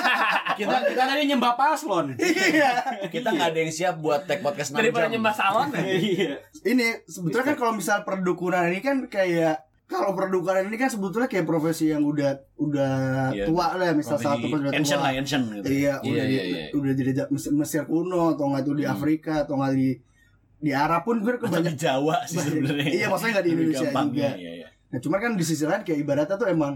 Kita 0.58 0.76
kita 0.88 1.02
tadi 1.04 1.28
nyembah 1.28 1.52
paslon. 1.52 2.16
Iya. 2.16 2.70
Kita 3.12 3.28
nggak 3.28 3.48
ada 3.52 3.58
yang 3.60 3.68
siap 3.68 4.00
buat 4.00 4.24
take 4.24 4.40
podcast 4.40 4.72
6 4.72 4.80
Daripada 4.80 5.04
jam. 5.04 5.12
nyembah 5.12 5.34
salon 5.36 5.68
ya. 5.76 5.84
Iya. 5.84 6.32
Ini 6.64 6.86
sebetulnya 7.04 7.52
kan 7.52 7.56
kalau 7.60 7.72
misal 7.76 8.00
perdukunan 8.00 8.64
ini 8.64 8.80
kan 8.80 9.04
kayak 9.04 9.65
kalau 9.86 10.12
perdukunan 10.12 10.62
ini 10.62 10.74
kan 10.74 10.86
sebetulnya 10.86 11.24
kayak 11.24 11.44
profesi 11.44 11.88
yang 11.88 12.02
udah 12.02 12.30
udah 12.56 12.92
Iya. 13.30 13.46
tua 13.46 13.66
lah, 13.72 13.90
misal 13.92 14.14
Profesi 14.14 14.26
satu 14.42 14.46
udah 14.48 14.70
ancient 14.72 14.98
tua. 14.98 15.04
lah, 15.04 15.12
ancient 15.14 15.44
gitu. 15.52 15.66
Iya, 15.68 15.94
Iya, 15.94 15.94
udah 16.02 16.24
di, 16.24 16.34
iya, 16.34 16.42
iya. 16.44 16.64
udah 16.72 16.92
jadi 16.92 17.10
ja- 17.14 17.28
Mesir, 17.28 17.50
Mesir 17.52 17.82
kuno 17.84 18.34
atau 18.34 18.44
nggak 18.46 18.62
tuh 18.62 18.74
di 18.74 18.84
Hmm. 18.84 18.92
Afrika 18.92 19.32
atau 19.40 19.54
nggak 19.56 19.72
di 19.72 19.88
di 20.56 20.70
Arab 20.72 21.02
pun 21.02 21.16
gue 21.18 21.30
Atau 21.30 21.46
kebanyakan 21.46 21.70
di 21.70 21.78
Jawa 21.78 22.16
sih 22.24 22.36
sebenarnya. 22.36 22.88
Iya, 22.88 23.06
maksudnya 23.06 23.32
nggak 23.32 23.44
di 23.44 23.52
Indonesia 23.52 23.86
gampang, 23.86 24.06
juga. 24.10 24.30
Iya, 24.32 24.50
iya. 24.56 24.68
Nah, 24.86 24.98
cuman 24.98 25.18
kan 25.18 25.32
di 25.32 25.44
sisi 25.44 25.62
lain 25.62 25.82
kayak 25.82 25.98
ibaratnya 26.00 26.36
tuh 26.36 26.48
emang 26.48 26.72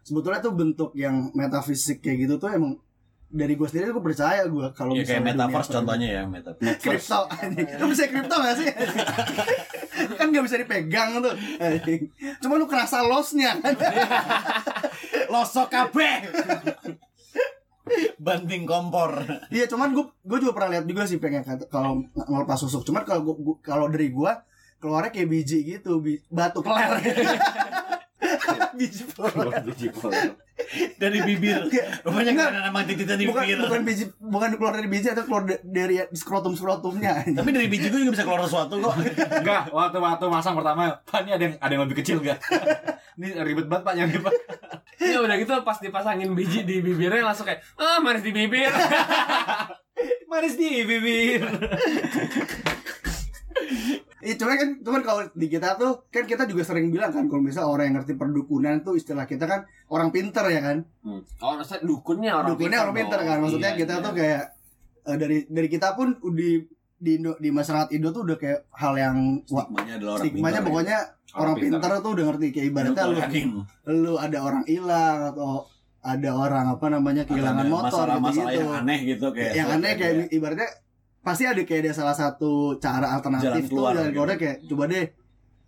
sebetulnya 0.00 0.38
tuh 0.38 0.52
bentuk 0.52 0.90
yang 0.94 1.14
metafisik 1.32 1.98
kayak 1.98 2.16
gitu 2.22 2.34
tuh 2.38 2.48
emang 2.48 2.76
dari 3.26 3.52
gue 3.52 3.64
sendiri 3.64 3.90
gue 3.90 4.04
percaya 4.04 4.46
gue 4.46 4.66
kalau 4.72 4.94
Iya 4.94 5.02
kayak 5.02 5.22
metaverse 5.26 5.68
contohnya 5.70 6.08
ya, 6.08 6.22
metaverse. 6.24 6.78
kripto 6.78 7.20
lu 7.80 7.86
bisa 7.88 8.04
kripto 8.06 8.36
gak 8.36 8.54
sih 8.54 8.68
kan 10.14 10.28
gak 10.28 10.42
bisa 10.42 10.56
dipegang 10.56 11.18
tuh 11.18 11.34
cuma 12.38 12.54
lu 12.54 12.64
kerasa 12.64 13.00
lossnya 13.00 13.56
kan 13.62 13.74
Losok 15.26 15.66
kabeh. 15.66 16.30
Banting 18.16 18.64
kompor. 18.64 19.20
iya 19.48 19.66
cuman 19.66 19.92
gue 19.92 20.04
gue 20.18 20.38
juga 20.38 20.52
pernah 20.52 20.70
lihat 20.72 20.84
juga 20.84 21.04
sih 21.04 21.18
pengen 21.18 21.42
kata 21.42 21.68
kalau 21.68 22.00
ng- 22.00 22.08
ngelepas 22.24 22.56
susuk 22.56 22.80
cuman 22.82 23.04
kalau 23.04 23.22
kalau 23.60 23.86
dari 23.86 24.08
gue 24.08 24.32
keluarnya 24.84 25.10
kayak 25.10 25.28
biji 25.32 25.58
gitu 25.66 25.96
bi- 25.98 26.20
batu 26.28 26.60
keler 26.60 27.00
biji 28.76 29.08
Dari 30.96 31.18
bibir. 31.20 31.66
Rupanya 32.02 32.30
Enggak. 32.30 32.46
karena 32.50 32.68
emang 32.68 32.84
tititan 32.86 33.18
di 33.18 33.26
bukan 33.26 33.42
bibir. 33.42 33.58
bukan 33.62 33.80
biji 33.82 34.04
bukan 34.16 34.48
keluar 34.54 34.72
dari 34.74 34.86
biji 34.86 35.08
atau 35.10 35.22
keluar 35.22 35.42
da- 35.44 35.62
dari 35.62 35.98
skrotum 36.10 36.54
skrotumnya 36.54 37.26
Tapi 37.26 37.50
dari 37.50 37.66
biji 37.66 37.90
gue 37.90 38.00
juga 38.00 38.12
bisa 38.14 38.24
keluar 38.24 38.42
sesuatu 38.42 38.78
kok. 38.78 38.94
Enggak, 39.34 39.70
waktu 39.70 39.98
waktu 39.98 40.24
masang 40.26 40.54
pertama, 40.54 40.98
Pak 41.02 41.20
ini 41.22 41.30
ada 41.30 41.42
yang 41.42 41.54
ada 41.58 41.72
yang 41.74 41.82
lebih 41.84 41.96
kecil 42.00 42.18
enggak? 42.18 42.38
ini 43.18 43.28
ribet 43.36 43.66
banget 43.66 43.82
Pak 43.82 43.94
yang 43.94 44.08
ini, 44.08 44.18
Pak. 44.18 44.34
Ya 44.98 45.18
udah 45.20 45.36
gitu 45.36 45.52
pas 45.62 45.78
dipasangin 45.78 46.30
biji 46.32 46.62
di 46.62 46.78
bibirnya 46.80 47.22
langsung 47.24 47.46
kayak 47.46 47.62
ah 47.76 47.98
manis 47.98 48.22
di 48.22 48.30
bibir. 48.30 48.70
Manis 50.30 50.58
di 50.58 50.82
bibir. 50.82 51.42
Iya 54.24 54.34
cuman 54.40 54.54
kan 54.56 54.68
cuman 54.80 55.00
kalau 55.04 55.22
di 55.36 55.46
kita 55.52 55.76
tuh 55.76 56.08
kan 56.08 56.24
kita 56.24 56.48
juga 56.48 56.64
sering 56.64 56.88
bilang 56.88 57.12
kan 57.12 57.28
kalau 57.28 57.44
misalnya 57.44 57.68
orang 57.68 57.84
yang 57.92 57.96
ngerti 58.00 58.16
perdukunan 58.16 58.80
tuh 58.80 58.96
istilah 58.96 59.28
kita 59.28 59.44
kan 59.44 59.68
orang 59.92 60.08
pinter 60.08 60.48
ya 60.48 60.60
kan? 60.64 60.80
Oh, 61.04 61.52
maksudnya 61.60 61.84
dukunnya 61.84 62.32
orang 62.32 62.48
dukunnya 62.56 62.78
orang 62.80 62.96
pinter 62.96 63.20
kan? 63.20 63.36
Maksudnya 63.44 63.70
Iya, 63.76 63.80
kita 63.84 63.94
iya. 64.00 64.04
tuh 64.04 64.12
kayak 64.16 64.42
eh, 65.04 65.16
dari 65.20 65.38
dari 65.44 65.68
kita 65.68 65.88
pun 65.92 66.16
di 66.32 66.64
di 66.96 67.20
Indo, 67.20 67.36
di 67.36 67.52
masyarakat 67.52 67.92
Indo 67.92 68.08
tuh 68.16 68.24
udah 68.24 68.36
kayak 68.40 68.60
hal 68.80 68.94
yang 68.96 69.44
wah, 69.52 69.68
Stigmanya 69.68 69.94
adalah 70.00 70.12
orang 70.16 70.24
stigmanya 70.24 70.52
pintar, 70.56 70.68
pokoknya 70.72 70.98
orang, 71.36 71.54
pintar. 71.60 71.80
pinter. 71.84 72.00
tuh 72.00 72.10
udah 72.16 72.24
ngerti 72.32 72.46
kayak 72.48 72.64
ya. 72.64 72.70
ibaratnya 72.72 73.04
lu 73.04 73.20
lu 73.92 74.14
ada 74.16 74.38
orang 74.40 74.64
hilang 74.64 75.18
atau 75.34 75.50
ada 76.04 76.30
orang 76.36 76.64
apa 76.68 76.86
namanya 76.92 77.22
kehilangan 77.24 77.64
Ada 77.64 77.72
motor 77.72 77.88
masalah-masalah 78.08 78.52
gitu, 78.52 78.60
yang 78.60 78.72
aneh 78.72 78.98
gitu 79.04 79.26
kayak 79.32 79.52
yang 79.52 79.68
aneh 79.72 79.92
kayak 79.96 80.14
ibaratnya 80.32 80.68
pasti 81.24 81.42
ada 81.42 81.58
kayak 81.58 81.80
ada 81.82 81.92
salah 81.94 82.12
satu 82.12 82.52
cara 82.76 83.08
alternatif 83.10 83.48
Jalan 83.48 83.62
tuh 83.62 83.70
keluar 83.72 83.90
jalan 83.90 84.04
gitu. 84.04 84.14
keluarnya 84.14 84.38
kayak 84.38 84.56
coba 84.64 84.84
deh 84.86 85.06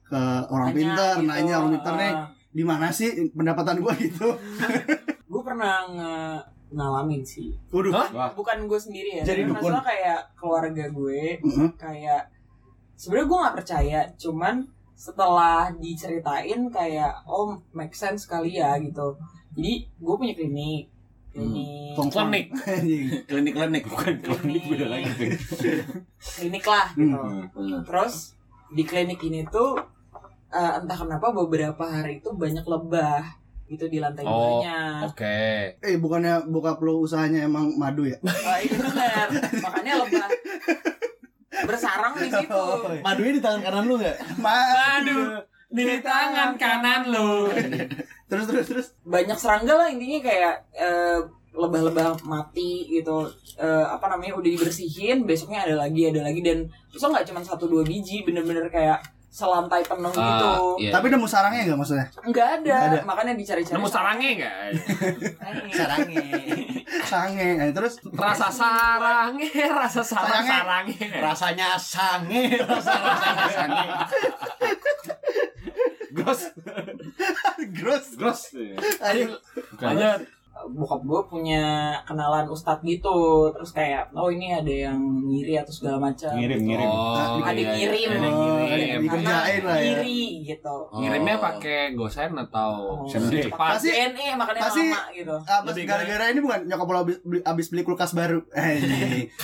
ke 0.05 0.23
orang 0.47 0.71
pintar 0.71 1.15
gitu. 1.15 1.27
nanya 1.27 1.55
orang 1.57 1.73
pintar 1.73 1.95
nih 1.97 2.13
di 2.53 2.63
mana 2.63 2.87
sih 2.89 3.09
pendapatan 3.31 3.77
gua 3.79 3.93
gitu 3.99 4.29
gue 5.27 5.43
pernah 5.43 5.83
nge- 5.87 6.43
ngalamin 6.69 7.23
sih 7.23 7.51
Waduh. 7.69 7.93
Hah? 7.93 8.31
bukan 8.33 8.65
gue 8.65 8.77
sendiri 8.77 9.11
ya 9.17 9.23
Jadi 9.25 9.45
dukun. 9.45 9.61
masalah 9.67 9.83
kayak 9.83 10.21
keluarga 10.35 10.85
gue 10.87 11.21
Mhm. 11.41 11.69
kayak 11.75 12.23
sebenarnya 12.95 13.27
gue 13.27 13.39
nggak 13.39 13.57
percaya 13.57 14.01
cuman 14.15 14.55
setelah 14.93 15.69
diceritain 15.75 16.69
kayak 16.69 17.13
oh 17.25 17.53
make 17.71 17.93
sense 17.93 18.25
kali 18.25 18.57
ya 18.57 18.77
gitu 18.79 19.13
jadi 19.53 19.73
gue 19.85 20.15
punya 20.15 20.33
klinik 20.33 20.89
klinik 21.37 21.69
Tongkol. 21.97 22.29
Klinik. 22.29 22.47
Anjing. 22.63 23.07
klinik-klinik 23.25 23.85
bukan 23.87 24.15
Klinik 24.19 24.63
beda 24.67 24.87
lagi. 24.91 25.29
klinik 26.19 26.65
lah 26.65 26.87
gitu 26.91 27.17
Hmm. 27.17 27.81
terus 27.85 28.37
di 28.69 28.83
klinik 28.83 29.21
ini 29.23 29.45
tuh 29.47 29.77
eh, 30.49 30.73
entah 30.77 30.97
kenapa 30.97 31.31
beberapa 31.31 31.81
hari 31.83 32.19
itu 32.19 32.33
banyak 32.33 32.65
lebah 32.65 33.25
gitu 33.67 33.87
di 33.87 33.99
lantai 33.99 34.23
Oh. 34.23 34.63
duanya 34.63 35.03
Oke. 35.05 35.75
eh 35.77 35.97
bukannya 35.97 36.47
buka 36.47 36.79
lu 36.79 37.01
usahanya 37.01 37.43
emang 37.43 37.75
madu 37.75 38.05
ya 38.05 38.15
Wah, 38.21 38.59
itu 38.63 38.77
benar 38.77 39.27
makanya 39.59 39.93
lebah 40.03 40.29
bersarang 41.63 42.15
di 42.15 42.29
situ 42.29 42.53
Oh, 42.53 42.87
iya. 42.93 43.03
madunya 43.03 43.33
di 43.33 43.43
tangan 43.43 43.63
kanan 43.63 43.85
lu 43.85 43.95
nggak 43.97 44.17
Aduh, 45.01 45.25
di 45.67 45.83
tangan 45.99 46.51
kanan 46.55 47.03
lu. 47.09 47.51
Terus 48.27 48.45
terus 48.45 48.67
terus 48.67 48.87
banyak 49.03 49.35
serangga 49.35 49.75
lah 49.75 49.87
intinya 49.87 50.21
kayak 50.23 50.55
eh, 50.73 51.19
lebah-lebah 51.53 52.21
mati 52.23 52.71
gitu 52.91 53.27
Eh, 53.57 53.87
apa 53.89 54.05
namanya 54.07 54.37
udah 54.37 54.51
dibersihin 54.51 55.25
besoknya 55.25 55.65
ada 55.65 55.81
lagi 55.81 56.05
ada 56.05 56.21
lagi 56.21 56.45
dan 56.45 56.69
terus 56.87 57.01
nggak 57.01 57.25
cuma 57.25 57.41
satu 57.41 57.65
dua 57.65 57.81
biji 57.81 58.21
bener-bener 58.21 58.69
kayak 58.69 59.01
selantai 59.27 59.81
penuh 59.81 60.13
gitu 60.13 60.21
Ah, 60.21 60.77
iya. 60.77 60.93
tapi 60.93 61.09
nemu 61.09 61.25
sarangnya 61.25 61.65
nggak 61.65 61.79
maksudnya 61.79 62.05
nggak 62.23 62.49
ada. 62.55 62.61
Nggak 62.61 62.81
ada. 62.93 62.99
makanya 63.05 63.33
dicari-cari 63.33 63.73
Nemu 63.73 63.89
sarangnya 63.89 64.29
enggak? 64.31 64.55
Eh, 64.61 65.73
sarangnya 65.73 66.25
sange 67.03 67.49
eh, 67.59 67.73
terus 67.73 67.95
Rasa 68.13 68.49
sarangnya, 68.51 69.49
rasa 69.73 70.01
sarang 70.01 70.45
Sarangnya. 70.45 70.53
sarangnya. 70.55 71.09
rasanya 71.23 71.69
sange 71.77 72.43
rasa 72.61 72.93
rasanya 72.93 73.49
sange 73.51 73.85
Gross. 76.17 76.43
gross 77.79 78.17
Gross. 78.17 78.53
Ayo. 79.01 79.39
Lanjut. 79.81 80.36
Bokap 80.67 81.01
gue 81.01 81.21
punya 81.27 81.65
kenalan 82.03 82.47
ustadz 82.47 82.81
gitu 82.81 83.13
terus 83.51 83.71
kayak 83.71 84.09
oh 84.11 84.27
ini 84.27 84.51
ada 84.51 84.67
yang 84.89 84.99
ngiri 85.23 85.55
atau 85.57 85.71
segala 85.71 86.01
macam 86.03 86.33
Ngirim, 86.33 86.61
ngirim. 86.61 86.89
Oh, 86.89 87.39
ada 87.39 87.53
iya, 87.53 87.71
iya, 87.71 87.87
ngirim 87.87 88.09
ada 88.09 88.19
yang 88.19 88.35
Oh, 88.35 88.43
ngirim. 88.43 88.67
ada 88.67 88.99
dikerjain 88.99 89.63
lah 89.63 89.77
ya. 89.77 89.85
ngiri 89.95 90.21
gitu 90.45 90.77
Ngirimnya 90.93 91.37
pakai 91.37 91.79
gosen 91.93 92.33
atau 92.35 92.71
Oh. 92.97 93.07
Sendiri. 93.07 93.47
cepat? 93.47 93.77
Pasti- 93.77 93.93
DNA 93.93 94.27
makanya 94.35 94.61
pasti- 94.63 94.87
lama 94.87 95.03
gitu 95.13 95.37
Abis 95.39 95.69
Lebih 95.69 95.85
gara-gara 95.85 96.25
ini 96.27 96.41
bukan 96.41 96.61
nyokap 96.65 96.87
lo 96.87 96.99
abis 97.01 97.17
beli, 97.21 97.41
abis 97.43 97.67
beli 97.69 97.83
kulkas 97.83 98.11
baru 98.13 98.41
Eh, 98.57 98.77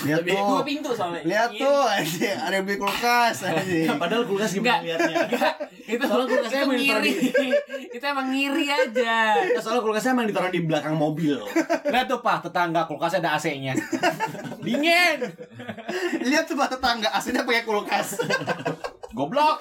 lihat 0.02 0.20
tuh 0.22 0.46
dua 0.48 0.62
pintu 0.62 0.90
soalnya 0.90 1.20
lihat 1.22 1.50
tuh 1.52 1.80
anjing, 1.84 2.36
ada 2.36 2.54
yang 2.54 2.64
beli 2.64 2.78
kulkas 2.78 3.36
anjing. 3.42 3.86
padahal 4.02 4.24
kulkas 4.24 4.50
Enggak. 4.52 4.80
gimana 4.80 4.96
liatnya 4.98 5.18
Enggak, 5.28 5.54
itu 5.84 6.02
Soalnya 6.02 6.26
kulkasnya 6.30 6.60
emang 6.62 6.78
ngiri. 6.78 7.12
itu 7.96 8.04
emang 8.04 8.26
ngiri 8.28 8.64
aja. 8.66 9.14
Ya, 9.36 9.58
soalnya 9.58 9.82
kulkasnya 9.82 10.12
emang 10.12 10.26
ditaruh 10.26 10.48
di 10.48 10.60
belakang 10.62 10.94
mobil 11.02 11.38
Lihat 11.84 12.06
tuh 12.06 12.18
Pak, 12.18 12.46
tetangga 12.46 12.86
kulkasnya 12.86 13.18
ada 13.20 13.30
AC-nya. 13.34 13.74
Dingin. 14.58 15.18
lihat 16.22 16.46
tuh 16.46 16.54
pak 16.54 16.70
tetangga 16.70 17.10
aslinya 17.10 17.42
pakai 17.42 17.62
kulkas 17.62 18.14
Goblok. 19.10 19.58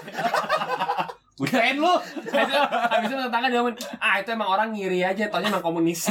Udahin 1.35 1.75
lu. 1.75 1.89
Habis 1.89 2.47
itu, 2.47 2.59
habis 2.63 3.07
itu 3.09 3.17
tetangga 3.19 3.47
dia 3.49 3.59
ngomong, 3.59 3.73
ah 3.97 4.15
itu 4.15 4.29
emang 4.29 4.45
orang 4.47 4.69
ngiri 4.71 5.01
aja, 5.01 5.25
taunya 5.27 5.49
emang 5.49 5.59
komunis. 5.59 6.05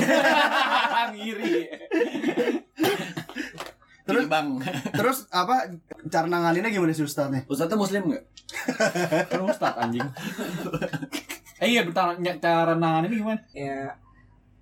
Ngiri. 1.14 1.70
Terus- 4.02 4.26
Terus 4.26 4.26
bang 4.26 4.48
terus 4.90 5.18
apa 5.30 5.70
cara 6.10 6.26
nanganinnya 6.26 6.66
gimana 6.68 6.90
sih 6.90 7.06
ustadznya 7.06 7.46
Ustadznya 7.46 7.78
muslim 7.78 8.10
nggak 8.10 8.24
Kan 9.30 9.40
ustad 9.46 9.78
anjing. 9.78 10.02
Eh 11.62 11.70
iya, 11.70 11.86
bentar, 11.86 12.10
cara 12.42 12.74
nanganin 12.74 13.14
gimana? 13.14 13.38
ya 13.54 13.94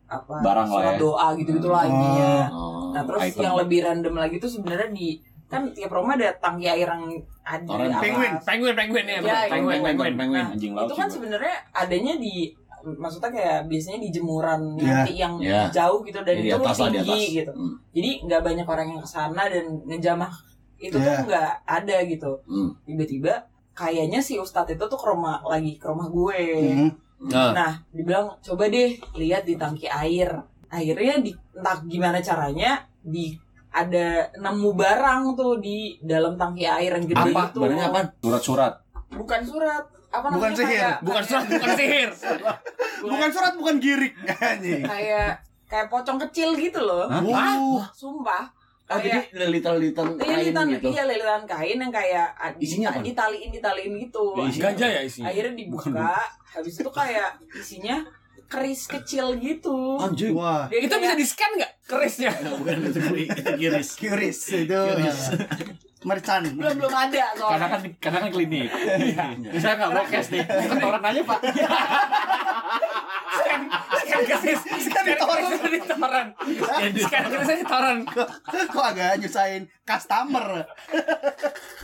apa 0.08 0.34
Barang 0.40 0.68
lah 0.68 0.82
ya. 0.88 0.96
doa 0.96 1.26
gitu 1.36 1.50
gitu 1.54 1.68
lah 1.68 1.84
intinya 1.84 2.48
oh, 2.48 2.90
nah 2.90 3.02
terus 3.04 3.22
item. 3.28 3.42
yang 3.42 3.54
lebih 3.56 3.78
random 3.82 4.14
lagi 4.16 4.36
tuh 4.36 4.48
sebenarnya 4.48 4.88
di 4.90 5.08
kan 5.44 5.68
tiap 5.70 5.88
rumah 5.90 6.12
ada 6.14 6.32
tangki 6.34 6.64
air 6.66 6.84
yang 6.86 7.04
ada 7.42 7.60
di 7.60 7.68
Orang 7.70 7.88
atas. 7.90 8.02
penguin, 8.02 8.32
penguin, 8.42 8.74
penguin 8.74 9.06
ya, 9.06 9.12
Ya, 9.14 9.20
iya, 9.20 9.36
penguin, 9.50 9.80
penguin. 9.82 10.14
penguin 10.14 10.40
Nah, 10.42 10.52
Anjing 10.52 10.72
laut 10.72 10.84
itu 10.84 10.94
kan 10.94 11.08
sebenarnya 11.08 11.54
adanya 11.72 12.14
di 12.16 12.52
maksudnya 12.78 13.30
kayak 13.30 13.58
biasanya 13.64 13.98
di 13.98 14.08
jemuran 14.08 14.60
Iya. 14.74 14.86
nanti 14.94 15.12
yang 15.14 15.34
Iya. 15.36 15.62
jauh 15.68 16.00
gitu 16.02 16.20
dan 16.20 16.34
Jadi 16.34 16.42
di 16.42 16.48
itu 16.48 16.56
atas 16.58 16.76
lah, 16.78 16.88
di 16.88 16.98
tinggi 16.98 17.12
atas. 17.18 17.32
gitu 17.34 17.52
Hmm. 17.52 17.74
jadi 17.90 18.10
nggak 18.22 18.42
banyak 18.44 18.66
orang 18.66 18.86
yang 18.86 19.00
ke 19.00 19.08
sana 19.08 19.42
dan 19.44 19.64
ngejamah 19.82 20.32
itu 20.78 20.94
Iya. 20.94 21.04
tuh 21.06 21.14
nggak 21.26 21.50
ada 21.66 21.96
gitu 22.06 22.32
Hmm. 22.44 22.70
tiba-tiba 22.82 23.32
kayaknya 23.72 24.20
si 24.20 24.36
ustadz 24.36 24.70
itu 24.70 24.84
tuh 24.84 24.96
ke 24.96 25.06
rumah 25.06 25.40
lagi 25.42 25.74
ke 25.74 25.86
rumah 25.86 26.06
gue 26.06 26.40
Hmm. 26.78 26.90
Nah, 27.20 27.50
nah 27.50 27.72
dibilang 27.88 28.30
coba 28.38 28.66
deh 28.66 28.94
lihat 29.12 29.42
di 29.42 29.54
tangki 29.54 29.84
air 29.84 30.30
akhirnya 30.64 31.18
di 31.18 31.34
entah 31.52 31.78
gimana 31.82 32.18
caranya 32.18 32.78
di 32.96 33.34
ada 33.68 34.06
nemu 34.34 34.70
barang 34.72 35.34
tuh 35.34 35.58
di 35.58 35.98
dalam 35.98 36.34
tangki 36.34 36.62
air 36.62 36.92
yang 36.92 37.04
gede 37.04 37.18
apa 37.28 37.42
itu 37.48 37.58
barangnya 37.58 37.86
apa 37.86 38.00
Surat-surat. 38.18 38.72
bukan 39.10 39.40
surat 39.42 39.82
apa 40.08 40.26
Bukan 40.30 40.40
namanya 40.46 40.56
sihir. 40.56 40.78
kayak 40.78 40.96
Bukan 41.02 41.22
surat, 41.22 41.44
bukan 41.44 41.70
sihir. 41.74 42.10
Bukan 43.02 43.28
surat, 43.28 43.52
bukan 43.54 43.74
girik 43.76 44.14
anjing. 44.40 44.82
kayak 44.82 45.30
kayak 45.66 45.86
pocong 45.86 46.16
kecil 46.22 46.54
gitu 46.54 46.80
loh 46.80 47.04
Hah? 47.06 47.20
Wow. 47.20 47.82
sumpah 47.92 48.48
Oh, 48.88 48.96
jadi 48.96 49.20
kayak 49.20 49.44
lilitan-lilitan 49.44 50.06
kain 50.16 50.32
lilitan 50.34 50.64
gitu. 50.70 50.86
iya 50.88 51.02
lilitan 51.04 51.42
kain 51.44 51.76
yang 51.76 51.92
kayak 51.92 52.28
ah, 52.34 52.48
Isinya 52.56 52.88
apa? 52.90 53.04
ditaliin 53.04 53.50
ditaliin 53.52 53.92
gitu 54.00 54.24
Ya, 54.32 54.44
isinya 54.44 54.64
Ganja 54.66 54.86
ya 54.88 55.00
isinya. 55.02 55.26
akhirnya 55.28 55.54
dibuka 55.54 55.88
habis 56.48 56.74
itu 56.74 56.88
kayak 56.90 57.30
isinya 57.52 57.96
keris 58.48 58.88
kecil 58.88 59.36
gitu 59.36 60.00
Anjir. 60.00 60.32
Wah. 60.32 60.64
Dia 60.66 60.80
Itu 60.80 60.88
kayak- 60.90 61.04
bisa 61.04 61.14
di 61.14 61.26
scan 61.26 61.50
nggak 61.54 61.72
kerisnya? 61.84 62.30
Nah, 62.32 62.52
bukan 62.64 62.76
itu 62.82 63.00
itu 63.18 63.50
kiris. 63.54 63.88
Kiris 63.94 64.38
itu. 64.56 64.72
Kiris. 64.72 65.20
Mercan. 65.98 66.42
belum 66.54 66.78
belum 66.78 66.94
ada 66.94 67.10
Karena 67.28 67.36
soalnya 67.36 67.68
kan 67.68 67.80
karena 67.98 68.18
kan 68.22 68.30
klinik. 68.32 68.70
Bisa 69.50 69.68
nggak 69.74 69.90
broadcast 69.92 70.28
nih? 70.32 70.44
Setoran 70.48 71.02
aja 71.04 71.20
pak. 71.22 71.38
Scan, 73.58 74.20
scan 74.20 74.40
keris, 74.40 74.60
scan 74.80 75.04
di 75.04 75.14
toran, 75.14 75.42
scan 75.50 75.70
di 75.70 75.80
toran, 75.84 76.26
scan 76.96 77.24
kerisnya 77.26 77.56
di 77.56 77.66
toran. 77.66 77.96
Kok 78.68 78.84
agak 78.86 79.18
nyusahin 79.18 79.62
customer. 79.82 80.46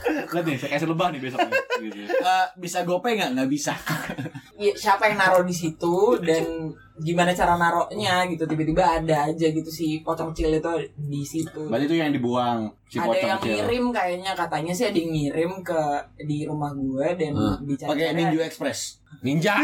Lihat 0.04 0.44
nih, 0.44 0.56
saya 0.56 0.70
kasih 0.72 0.88
lebah 0.88 1.08
nih 1.10 1.20
besok. 1.20 1.40
Gitu. 1.80 2.00
Eh, 2.04 2.46
bisa 2.56 2.82
gopay 2.82 3.16
nggak? 3.16 3.30
Nggak 3.34 3.50
bisa. 3.50 3.72
ya, 4.54 4.72
siapa 4.72 5.06
yang 5.06 5.18
naruh 5.18 5.42
di 5.42 5.52
situ 5.52 5.94
dan 6.20 6.44
gimana 6.96 7.32
cara 7.32 7.58
naruhnya 7.58 8.22
gitu 8.24 8.46
tiba-tiba 8.46 9.02
ada 9.02 9.26
aja 9.26 9.46
gitu 9.48 9.66
si 9.66 9.98
pocong 10.00 10.30
kecil 10.30 10.54
itu 10.54 10.70
di 10.94 11.26
situ 11.26 11.66
Berarti 11.66 11.90
itu 11.90 11.96
yang 11.98 12.14
dibuang 12.14 12.70
si 12.86 12.96
ada 12.96 13.10
pocong 13.10 13.18
yang 13.26 13.40
kecil. 13.40 13.50
ngirim 13.58 13.84
kayaknya 13.90 14.32
katanya 14.32 14.70
sih 14.70 14.86
ada 14.86 14.94
yang 14.94 15.10
ngirim 15.10 15.52
ke 15.60 15.80
di 16.20 16.46
rumah 16.46 16.70
gue 16.70 17.08
dan 17.18 17.34
Hmm. 17.34 17.58
dicari 17.66 17.90
Pakai 17.90 18.14
Ninja 18.14 18.38
Express. 18.44 18.80
Ninja. 19.22 19.54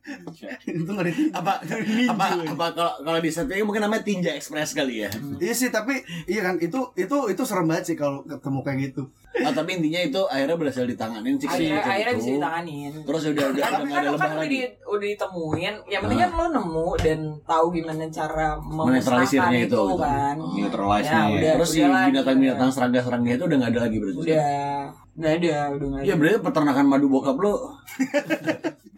itu 0.70 0.90
ngeri. 0.90 1.12
Apa 1.30 1.41
apa 1.42 1.54
apa 2.52 2.66
kalau 2.70 2.92
kalau 3.02 3.18
di 3.18 3.28
setting 3.28 3.62
mungkin 3.62 3.82
namanya 3.82 4.00
Tinja 4.00 4.30
Express 4.30 4.72
kali 4.72 5.02
ya. 5.02 5.10
Iya 5.36 5.52
sih, 5.52 5.68
tapi 5.68 5.98
iya 6.24 6.40
kan 6.42 6.56
itu 6.56 6.78
itu 6.94 7.16
itu 7.26 7.42
serem 7.42 7.66
banget 7.66 7.84
sih 7.84 7.96
kalau 7.96 8.22
ketemu 8.22 8.58
kayak 8.60 8.78
gitu. 8.84 9.02
Oh, 9.32 9.48
tapi 9.50 9.74
intinya 9.74 9.96
itu 9.98 10.20
akhirnya 10.22 10.54
berhasil 10.54 10.84
ditanganin 10.84 11.34
sih 11.34 11.48
si 11.48 11.64
akhirnya, 11.66 11.80
akhirnya 11.82 12.14
bisa 12.14 12.30
ditanganin 12.30 12.92
Terus 13.00 13.22
udah 13.26 13.44
udah 13.48 13.62
kan, 13.62 13.72
udah 13.72 13.80
nggak 13.80 13.88
kan, 13.88 13.96
ada 13.96 13.96
kan 13.96 14.12
lebah 14.12 14.28
udah, 14.28 14.38
lagi. 14.38 14.52
di- 14.52 14.72
udah 14.84 15.06
ditemuin 15.08 15.74
yang 15.88 16.00
penting 16.04 16.20
kan 16.20 16.30
lo 16.30 16.46
nemu 16.52 16.88
dan 16.98 17.18
tahu 17.42 17.66
gimana 17.72 18.04
cara 18.06 18.48
Menetralisirnya 18.60 19.58
itu, 19.58 19.66
itu, 19.66 19.82
gitu. 19.88 19.96
kan 19.96 20.36
Neutralize 20.36 21.06
Ya, 21.06 21.20
udah. 21.26 21.52
Terus 21.56 21.70
si 21.70 21.80
lagi. 21.80 22.08
binatang-binatang 22.12 22.70
serangga-serangga 22.70 23.30
itu 23.32 23.44
udah 23.46 23.56
nggak 23.56 23.72
ada 23.72 23.80
lagi 23.80 23.96
berarti. 23.96 24.20
udah 24.20 24.52
nggak 25.12 25.32
ada 25.38 25.56
udah 25.70 25.86
nggak 25.88 26.02
Iya 26.02 26.08
ada 26.08 26.18
berarti 26.18 26.38
peternakan 26.40 26.86
madu 26.86 27.06
bokap 27.06 27.36
lo 27.36 27.54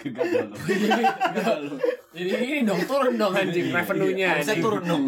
Gagal 0.05 1.59
loh. 1.65 1.79
Jadi 2.13 2.31
ini 2.37 2.59
dong 2.63 2.83
turun 2.85 3.15
dong 3.17 3.33
anjing 3.33 3.69
revenue-nya. 3.69 4.39
bisa 4.39 4.53
anjing. 4.53 4.63
turun 4.63 4.83
dong. 4.85 5.03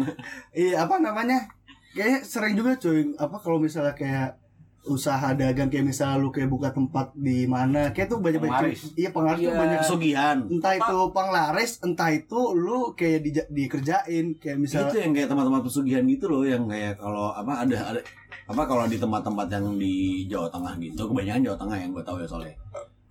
Iya, 0.51 0.83
apa 0.83 0.97
namanya? 0.97 1.47
Kayaknya 1.93 2.19
sering 2.21 2.53
juga 2.53 2.75
cuy, 2.75 3.13
apa 3.15 3.37
kalau 3.37 3.57
misalnya 3.57 3.93
kayak 3.93 4.37
usaha 4.85 5.33
dagang 5.33 5.67
kayak 5.67 5.83
misalnya 5.85 6.15
lu 6.15 6.31
kayak 6.31 6.47
buka 6.47 6.71
tempat 6.71 7.11
di 7.13 7.43
mana 7.43 7.91
kayak 7.91 8.07
tuh 8.07 8.17
banyak 8.17 8.39
banyak 8.39 8.71
Penglaris. 8.71 8.81
iya 8.95 9.09
penglaris 9.11 9.37
tuh 9.37 9.51
Iya. 9.51 9.59
banyak 9.59 9.79
Pesugihan. 9.83 10.37
entah 10.47 10.73
itu 10.73 10.97
penglaris 11.11 11.71
entah 11.83 12.09
itu 12.09 12.39
lu 12.55 12.79
kayak 12.93 13.19
di, 13.19 13.31
dikerjain 13.51 14.25
kayak 14.33 14.55
itu 14.55 14.63
misalnya 14.63 14.95
yang 14.95 15.11
kayak 15.11 15.27
tempat-tempat 15.27 15.61
pesugihan 15.61 16.03
gitu 16.07 16.25
loh 16.31 16.47
yang 16.47 16.63
kayak 16.65 16.95
kalau 16.95 17.35
apa 17.35 17.67
ada 17.67 17.77
ada 17.83 18.01
apa 18.47 18.63
kalau 18.63 18.87
di 18.87 18.95
tempat-tempat 18.95 19.47
yang 19.51 19.75
di 19.75 20.23
Jawa 20.31 20.47
Tengah 20.47 20.79
gitu 20.79 21.11
kebanyakan 21.11 21.41
Jawa 21.43 21.57
Tengah 21.59 21.77
yang 21.83 21.91
gue 21.91 22.03
tahu 22.03 22.17
ya 22.23 22.27
soalnya. 22.27 22.55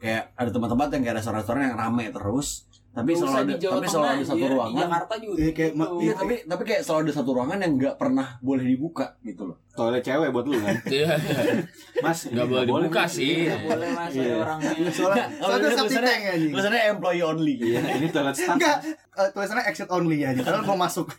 Kayak 0.00 0.24
ada 0.32 0.50
tempat-tempat 0.52 0.88
yang 0.96 1.02
kayak 1.04 1.16
restoran-restoran 1.20 1.62
yang 1.72 1.76
rame 1.76 2.04
terus 2.08 2.48
tapi 2.96 3.12
Nggak 3.12 3.20
selalu 3.20 3.36
ada 3.36 3.54
tapi 3.60 3.86
selalu 3.86 4.08
ada 4.08 4.24
satu 4.24 4.38
di 4.38 4.48
ruangan 4.48 4.80
Jakarta 4.80 5.14
juga 5.18 5.36
Iya, 5.36 5.50
kayak 5.52 5.72
gitu. 5.74 5.96
iya 6.00 6.12
tapi 6.16 6.34
tapi 6.42 6.62
kayak 6.64 6.80
selalu 6.80 7.00
ada 7.02 7.12
satu 7.12 7.30
ruangan 7.30 7.58
yang 7.60 7.72
nggak 7.76 7.94
pernah 7.94 8.26
boleh 8.40 8.64
dibuka 8.64 9.06
gitu 9.20 9.42
loh 9.44 9.56
Toilet 9.76 10.00
cewek 10.00 10.32
buat 10.32 10.48
lu 10.48 10.56
kan. 10.56 10.72
Iya. 10.88 11.20
Mas, 12.00 12.24
Nggak 12.26 12.48
boleh 12.48 12.64
dibuka 12.64 13.04
nih. 13.04 13.12
sih. 13.12 13.32
Nggak 13.44 13.60
boleh 13.62 13.88
mas 13.90 14.08
ada 14.08 14.16
Iya. 14.16 14.34
orangnya 14.38 14.72
soalnya 14.88 15.24
soalnya 15.36 15.68
septic 15.70 16.00
tank 16.00 16.22
anjing 16.26 16.50
tulisannya 16.50 16.80
employee 16.88 17.20
only 17.22 17.54
Iya, 17.60 17.80
ini 17.92 18.06
toilet 18.08 18.32
staff. 18.34 18.56
enggak 18.56 18.76
eh, 18.88 19.28
tulisannya 19.30 19.64
exit 19.66 19.88
only 19.90 20.18
aja 20.22 20.40
kalau 20.40 20.64
mau 20.66 20.78
masuk 20.80 21.12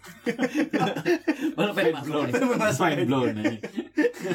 Baru 1.54 1.71
pengen 1.71 1.93
masuk. 1.95 2.21
Mas 2.56 2.78
mind 2.80 3.02
blown 3.06 3.30
nih. 3.36 3.56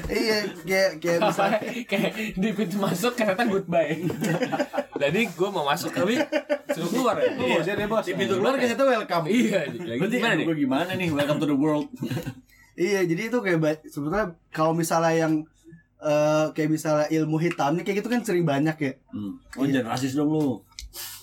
iya 0.09 0.37
kayak 0.61 0.90
kayak 0.99 1.19
Apa, 1.19 1.27
misalnya 1.29 1.59
kayak 1.85 2.11
di 2.33 2.49
pintu 2.53 2.77
masuk 2.79 3.12
ternyata 3.12 3.43
goodbye. 3.45 3.99
Jadi 4.95 5.21
gue 5.29 5.49
mau 5.51 5.64
masuk 5.64 5.90
tapi 5.90 6.14
suruh 6.71 6.88
keluar 6.88 7.17
ya. 7.19 7.32
Iya, 7.35 7.59
dia 7.62 7.75
deh 7.75 7.87
bos. 7.87 8.03
di 8.03 8.12
pintu 8.12 8.35
keluar 8.37 8.55
ke 8.55 8.66
situ 8.66 8.83
welcome 8.83 9.25
Iya, 9.27 9.61
Berarti 9.71 10.14
gimana 10.14 10.35
nih? 10.35 10.45
gue 10.45 10.57
gimana 10.59 10.90
nih 10.92 11.09
welcome 11.09 11.38
to 11.38 11.47
the 11.47 11.55
world 11.55 11.87
iya 12.75 13.01
jadi 13.03 13.29
itu 13.29 13.38
kayak 13.38 13.59
sebetulnya 13.85 14.25
kalau 14.49 14.73
misalnya 14.73 15.12
yang 15.18 15.33
eh, 15.99 16.47
kayak 16.51 16.71
misalnya 16.71 17.07
ilmu 17.11 17.37
hitamnya 17.37 17.83
kayak 17.83 18.01
gitu 18.01 18.09
kan 18.09 18.21
sering 18.21 18.42
banyak 18.42 18.77
ya 18.77 18.92
hmm. 19.09 19.33
oh 19.55 19.64
jangan 19.64 19.88
rasis 19.90 20.12
dong 20.12 20.29
lu 20.29 20.61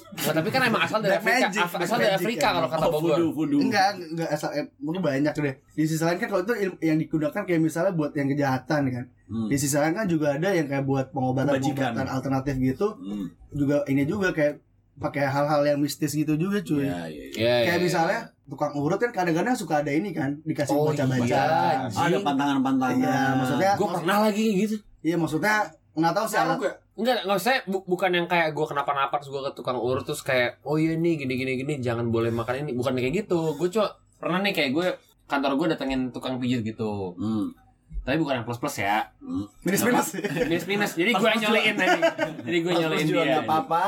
Nah, 0.10 0.34
tapi 0.34 0.50
kan 0.50 0.65
emang 0.65 0.82
asal 0.82 1.06
dari 1.06 1.13
Afrika, 1.13 1.54
magic, 1.54 1.62
asal 1.78 2.02
dari 2.02 2.10
Afrika 2.10 2.41
ya. 2.41 2.52
kalau 2.52 2.65
kata 2.67 2.82
oh, 2.82 2.91
Bogor. 2.91 3.13
voodoo 3.13 3.30
voodoo 3.30 3.60
enggak 3.62 3.93
enggak 3.93 4.26
asal 4.28 4.50
eh, 4.52 4.65
mungkin 4.80 5.06
banyak 5.06 5.30
deh 5.32 5.54
di 5.69 5.86
sisi 5.86 6.02
lain 6.02 6.17
kan 6.17 6.26
kalau 6.28 6.41
itu 6.41 6.54
ilmu 6.58 6.78
yang 6.82 6.98
digunakan 6.98 7.41
kayak 7.45 7.62
misalnya 7.62 7.93
buat 7.93 8.12
yang 8.13 8.26
kejahatan 8.28 8.84
kan 8.89 9.06
Hmm. 9.30 9.45
di 9.45 9.54
sisi 9.54 9.78
lain 9.78 9.93
kan 9.93 10.10
juga 10.10 10.34
ada 10.34 10.50
yang 10.50 10.65
kayak 10.65 10.82
buat 10.84 11.13
pengobatan 11.13 11.62
pengobatan 11.62 12.10
alternatif 12.10 12.58
gitu 12.58 12.98
Hmm. 12.98 13.30
juga 13.52 13.86
ini 13.86 14.02
juga 14.04 14.34
kayak 14.34 14.58
pakai 15.00 15.24
hal-hal 15.24 15.64
yang 15.64 15.80
mistis 15.80 16.12
gitu 16.12 16.36
juga 16.36 16.60
cuy 16.60 16.84
Iya, 16.84 17.08
iya, 17.08 17.24
iya. 17.26 17.26
Iya, 17.34 17.56
kayak 17.66 17.72
iya, 17.74 17.82
misalnya 17.82 18.20
tukang 18.46 18.72
urut 18.74 18.98
kan 18.98 19.10
kadang-kadang 19.10 19.54
suka 19.54 19.80
ada 19.80 19.90
ini 19.90 20.12
kan 20.12 20.36
dikasih 20.44 20.72
Oh, 20.72 20.88
baca-baca 20.88 21.24
iya. 21.24 21.88
ada 21.88 22.18
pantangan-pantangan 22.20 23.00
Iya, 23.00 23.24
maksudnya 23.34 23.72
Gue 23.76 23.88
pernah 23.90 24.18
lagi 24.22 24.46
gitu. 24.58 24.76
iya 25.00 25.16
maksudnya 25.16 25.56
nggak 25.92 26.14
tahu 26.14 26.26
sih 26.26 26.38
alat 26.38 26.58
gak? 26.58 26.76
Enggak, 26.94 27.18
enggak 27.24 27.40
saya 27.40 27.58
bu- 27.64 27.86
bukan 27.86 28.12
yang 28.12 28.26
kayak 28.26 28.52
gue 28.52 28.66
kenapa-napa 28.66 29.16
terus 29.18 29.30
gue 29.30 29.42
ke 29.42 29.52
tukang 29.54 29.76
urut 29.76 30.04
terus 30.04 30.20
kayak 30.20 30.60
oh 30.62 30.76
iya 30.76 30.94
nih 30.94 31.16
gini 31.18 31.34
gini 31.34 31.52
gini 31.56 31.74
jangan 31.80 32.08
boleh 32.08 32.28
makan 32.30 32.62
ini 32.62 32.72
bukan 32.74 32.92
kayak 32.94 33.24
gitu. 33.24 33.56
Gue 33.56 33.68
cuma 33.70 33.88
pernah 34.16 34.40
nih 34.40 34.52
kayak 34.52 34.72
gue 34.72 34.88
kantor 35.26 35.56
gue 35.56 35.68
datengin 35.70 36.02
tukang 36.10 36.36
pijit 36.36 36.60
gitu. 36.62 37.16
Hmm. 37.16 37.56
Tapi 38.02 38.16
bukan 38.18 38.34
yang 38.36 38.46
plus 38.46 38.58
plus 38.58 38.76
ya. 38.78 39.08
Hmm. 39.18 39.48
minus 39.62 39.82
minus 39.82 40.08
Minus 40.44 40.66
minus. 40.66 40.92
Jadi 40.94 41.12
gue 41.14 41.30
nyoliin 41.38 41.76
aja. 41.78 42.00
Jadi 42.42 42.58
gue 42.60 42.72
juga 42.74 42.92
dia. 43.22 43.32
nggak 43.34 43.46
apa-apa 43.46 43.84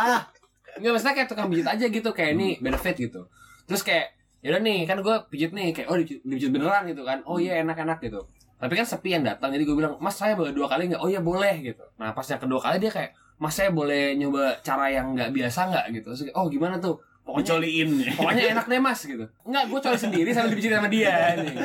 Enggak 0.77 0.91
maksudnya 0.95 1.15
kayak 1.17 1.29
tukang 1.31 1.47
pijit 1.51 1.67
aja 1.67 1.85
gitu 1.89 2.09
kayak 2.15 2.31
ini 2.37 2.49
benefit 2.61 2.95
gitu. 2.95 3.27
Terus 3.67 3.81
kayak 3.83 4.15
ya 4.41 4.55
udah 4.55 4.61
nih 4.61 4.79
kan 4.89 4.97
gue 5.01 5.15
pijit 5.29 5.51
nih 5.53 5.69
kayak 5.75 5.87
oh 5.91 5.97
dipijit, 5.97 6.49
beneran 6.49 6.87
gitu 6.87 7.01
kan. 7.03 7.21
Oh 7.27 7.37
iya 7.37 7.59
enak-enak 7.61 7.99
gitu. 8.01 8.25
Tapi 8.61 8.73
kan 8.77 8.85
sepi 8.85 9.17
yang 9.17 9.25
datang 9.25 9.49
jadi 9.51 9.63
gue 9.65 9.75
bilang 9.75 9.97
mas 9.97 10.15
saya 10.17 10.37
boleh 10.37 10.53
dua 10.53 10.69
kali 10.69 10.89
nggak? 10.93 11.01
Oh 11.01 11.09
iya 11.09 11.21
boleh 11.21 11.61
gitu. 11.65 11.83
Nah 11.97 12.13
pas 12.13 12.25
yang 12.25 12.41
kedua 12.41 12.59
kali 12.61 12.77
dia 12.77 12.91
kayak 12.93 13.11
mas 13.41 13.57
saya 13.57 13.73
boleh 13.73 14.13
nyoba 14.15 14.61
cara 14.61 14.85
yang 14.93 15.17
nggak 15.17 15.33
biasa 15.33 15.59
nggak 15.69 15.85
gitu. 15.97 16.07
Terus 16.13 16.21
oh 16.37 16.45
gimana 16.47 16.77
tuh? 16.77 17.01
Pokoknya 17.31 17.47
Dicoliin 17.47 17.89
pokoknya 18.11 18.43
enak 18.51 18.65
deh 18.67 18.79
mas 18.79 18.99
gitu. 19.01 19.25
Enggak 19.41 19.63
gue 19.65 19.79
coli 19.81 19.97
sendiri 19.97 20.29
sambil 20.29 20.51
dipijit 20.51 20.69
sama 20.69 20.87
dia. 20.87 21.15
nih. 21.33 21.55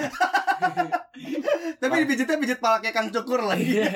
tapi 1.77 1.95
dipijitnya 2.03 2.37
pijit 2.39 2.59
pala 2.59 2.79
kayak 2.79 2.95
kang 2.95 3.09
cukur 3.11 3.43
lagi 3.43 3.79
Iya. 3.79 3.91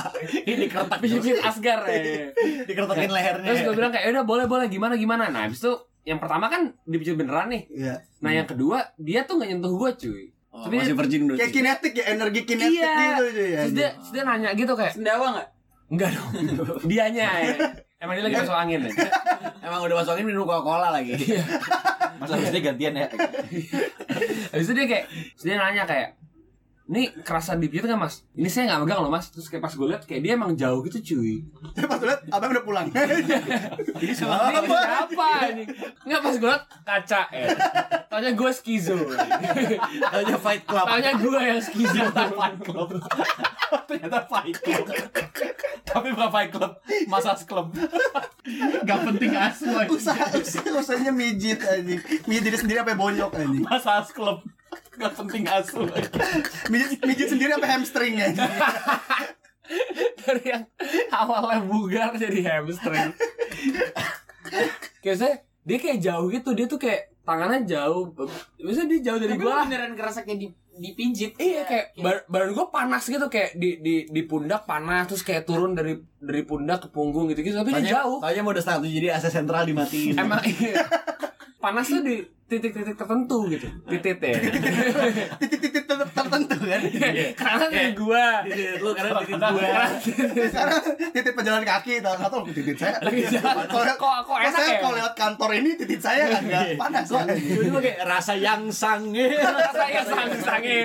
Ini 0.50 0.66
kertak 0.66 0.98
Pijit 0.98 1.38
Asgar 1.40 1.80
ya. 1.84 2.30
Dikertakin 2.64 3.10
lehernya 3.10 3.48
Terus 3.48 3.60
gue 3.62 3.74
bilang 3.74 3.90
kayak 3.90 4.04
"Ya 4.04 4.10
udah 4.12 4.24
boleh 4.24 4.46
boleh 4.46 4.66
gimana 4.66 4.94
gimana. 4.94 5.28
Nah 5.28 5.46
habis 5.46 5.58
itu 5.58 5.72
yang 6.02 6.18
pertama 6.18 6.46
kan 6.46 6.74
dipijit 6.82 7.14
beneran 7.14 7.46
nih. 7.48 7.62
iya 7.70 7.94
Nah 8.18 8.30
yang 8.32 8.44
kedua 8.44 8.90
dia 8.96 9.22
tuh 9.22 9.38
nggak 9.38 9.48
nyentuh 9.48 9.72
gue 9.72 9.90
cuy. 9.96 10.24
Oh, 10.50 10.62
Tapi- 10.62 10.78
masih 10.78 10.92
virgin 10.94 11.20
berarti. 11.24 11.38
kayak 11.38 11.52
kinetik 11.54 11.92
ya 11.94 12.04
energi 12.10 12.40
kinetik 12.44 12.76
Iya. 12.76 12.92
gitu 12.92 13.24
cuy 13.30 13.46
ya 13.46 13.58
Terus 13.58 13.72
dia, 13.72 13.88
terus 13.94 14.10
dia 14.10 14.22
nanya 14.22 14.50
gitu 14.52 14.72
kayak 14.74 14.92
Sendawa 14.92 15.26
gak? 15.32 15.48
enggak 15.88 16.10
dong. 16.10 16.30
Dianya 16.90 17.26
ya. 17.38 17.54
Emang 18.02 18.18
dia 18.18 18.24
lagi 18.26 18.36
masuk 18.42 18.56
angin 18.58 18.80
ya. 18.82 18.90
Emang 19.70 19.80
udah 19.86 19.96
masuk 20.02 20.12
angin 20.18 20.26
minum 20.26 20.42
Coca-Cola 20.42 20.90
lagi. 20.90 21.14
Masa 22.18 22.34
harusnya 22.34 22.58
gantian 22.58 22.98
ya? 22.98 23.06
Habis 24.50 24.66
itu 24.66 24.74
dia 24.74 24.86
kayak 24.90 25.04
dia 25.38 25.54
nanya 25.54 25.86
kayak 25.86 26.18
ini 26.90 27.14
kerasa 27.22 27.54
dipijit 27.54 27.86
nggak 27.86 28.00
mas? 28.00 28.26
Ini 28.34 28.48
saya 28.50 28.74
nggak 28.74 28.80
megang 28.82 29.00
loh 29.06 29.12
mas. 29.12 29.30
Terus 29.30 29.46
kayak 29.46 29.62
pas 29.62 29.72
gue 29.72 29.86
liat 29.86 30.02
kayak 30.02 30.20
dia 30.26 30.32
emang 30.34 30.58
jauh 30.58 30.82
gitu 30.82 30.98
cuy. 31.14 31.46
Tapi 31.78 31.86
pas 31.86 32.00
lihat 32.02 32.20
abang 32.34 32.50
udah 32.50 32.64
pulang 32.66 32.86
Ini 34.02 34.12
siapa 34.12 35.46
ini? 35.54 35.64
Nggak 36.02 36.20
pas 36.20 36.34
gue 36.34 36.48
liat 36.50 36.64
kaca 36.82 37.22
ya. 37.30 37.46
Taunya 38.10 38.30
gue 38.34 38.50
skizo. 38.50 38.98
Taunya 40.10 40.36
Fight 40.36 40.62
Club. 40.66 40.86
Taunya 40.90 41.12
gue 41.14 41.38
yang 41.38 41.62
skizo. 41.62 42.02
Club. 42.66 42.88
Ternyata 43.86 44.18
Fight 44.26 44.56
Club. 44.58 44.86
Tapi 45.82 46.08
bukan 46.16 46.30
Fight 46.32 46.50
Club, 46.50 46.72
Masas 47.06 47.44
Club. 47.44 47.72
Gak 48.82 48.98
penting 49.06 49.32
asu 49.38 49.70
usaha 49.86 50.26
usaha 50.34 50.66
usahanya 50.74 51.14
mijit 51.14 51.62
anjing 51.62 52.02
mijit 52.26 52.42
diri 52.42 52.58
sendiri 52.58 52.82
apa 52.82 52.98
bonyok 52.98 53.38
anjing 53.38 53.62
Masas 53.62 54.10
Club. 54.10 54.42
Gak 54.92 55.12
penting 55.14 55.44
asu. 55.46 55.82
mijit 56.68 57.00
mijit 57.00 57.26
sendiri 57.26 57.50
apa 57.50 57.66
hamstring 57.66 58.18
anjing 58.18 58.52
dari 60.18 60.44
yang 60.46 60.64
awalnya 61.10 61.64
bugar 61.64 62.12
jadi 62.14 62.38
hamstring. 62.44 63.10
Kayak 65.00 65.16
saya 65.16 65.34
dia 65.62 65.78
kayak 65.78 65.98
jauh 65.98 66.26
gitu. 66.28 66.50
Dia 66.52 66.66
tuh 66.66 66.76
kayak 66.76 67.14
tangannya 67.22 67.64
jauh. 67.64 68.12
Biasanya 68.56 68.88
dia 68.90 69.00
jauh 69.02 69.18
dari 69.18 69.32
Tapi 69.32 69.42
gua. 69.42 69.64
beneran 69.64 69.92
ngerasa 69.94 70.22
kayak 70.22 70.38
di, 70.38 70.48
dipijit 70.72 71.32
Iya 71.36 71.62
kayak 71.64 71.86
bar- 71.96 72.24
badan 72.26 72.52
gue 72.52 72.66
panas 72.68 73.02
gitu. 73.04 73.26
Kayak 73.26 73.50
di 73.54 73.78
di 73.78 73.94
di 74.04 74.22
pundak 74.22 74.62
panas 74.62 75.08
terus 75.08 75.22
kayak 75.22 75.42
turun 75.42 75.72
dari 75.72 75.96
dari 76.18 76.42
pundak 76.42 76.84
ke 76.84 76.88
punggung 76.90 77.26
gitu 77.26 77.40
gitu 77.40 77.56
tapi 77.56 77.72
dia 77.80 77.96
jauh. 77.98 78.20
Tanya 78.20 78.40
mau 78.42 78.52
udah 78.52 78.60
setengah 78.60 78.80
tujuh 78.82 78.94
jadi 78.94 79.08
AC 79.12 79.24
sentral 79.26 79.64
dimatiin. 79.64 80.14
emang 80.18 80.42
iya. 80.44 80.84
Panas 81.56 81.86
tuh 81.86 82.02
di 82.02 82.18
titik-titik 82.52 82.92
tertentu 82.94 83.48
gitu. 83.48 83.64
Titik 83.88 84.20
ya 84.20 84.36
titik-titik 85.40 85.84
tertentu 85.88 86.56
kan? 86.60 86.80
Karena 87.32 87.64
kayak 87.66 87.92
gua. 87.96 88.26
Lu 88.78 88.90
karena 88.92 89.10
bikin 89.24 89.40
gua. 89.40 89.88
karena 90.52 90.76
titik 91.10 91.32
pejalan 91.32 91.64
kaki 91.64 92.04
atau 92.04 92.12
atau 92.14 92.40
titik 92.44 92.76
saya. 92.76 93.00
Kok- 93.00 94.20
kok 94.22 94.38
enak 94.38 94.52
saya 94.52 94.68
ya? 94.68 94.80
kalau 94.80 94.94
lewat 94.94 95.14
kantor 95.14 95.50
ini 95.54 95.70
titik 95.74 96.00
saya 96.00 96.24
kan 96.28 96.42
nggak 96.44 96.64
panas 96.76 97.06
Kok 97.08 97.24
tiba-tiba 97.32 97.78
kayak 97.80 97.98
rasa 98.04 98.32
yang 98.36 98.68
sange. 98.68 99.32
saya 99.72 100.00
sange-sange 100.04 100.80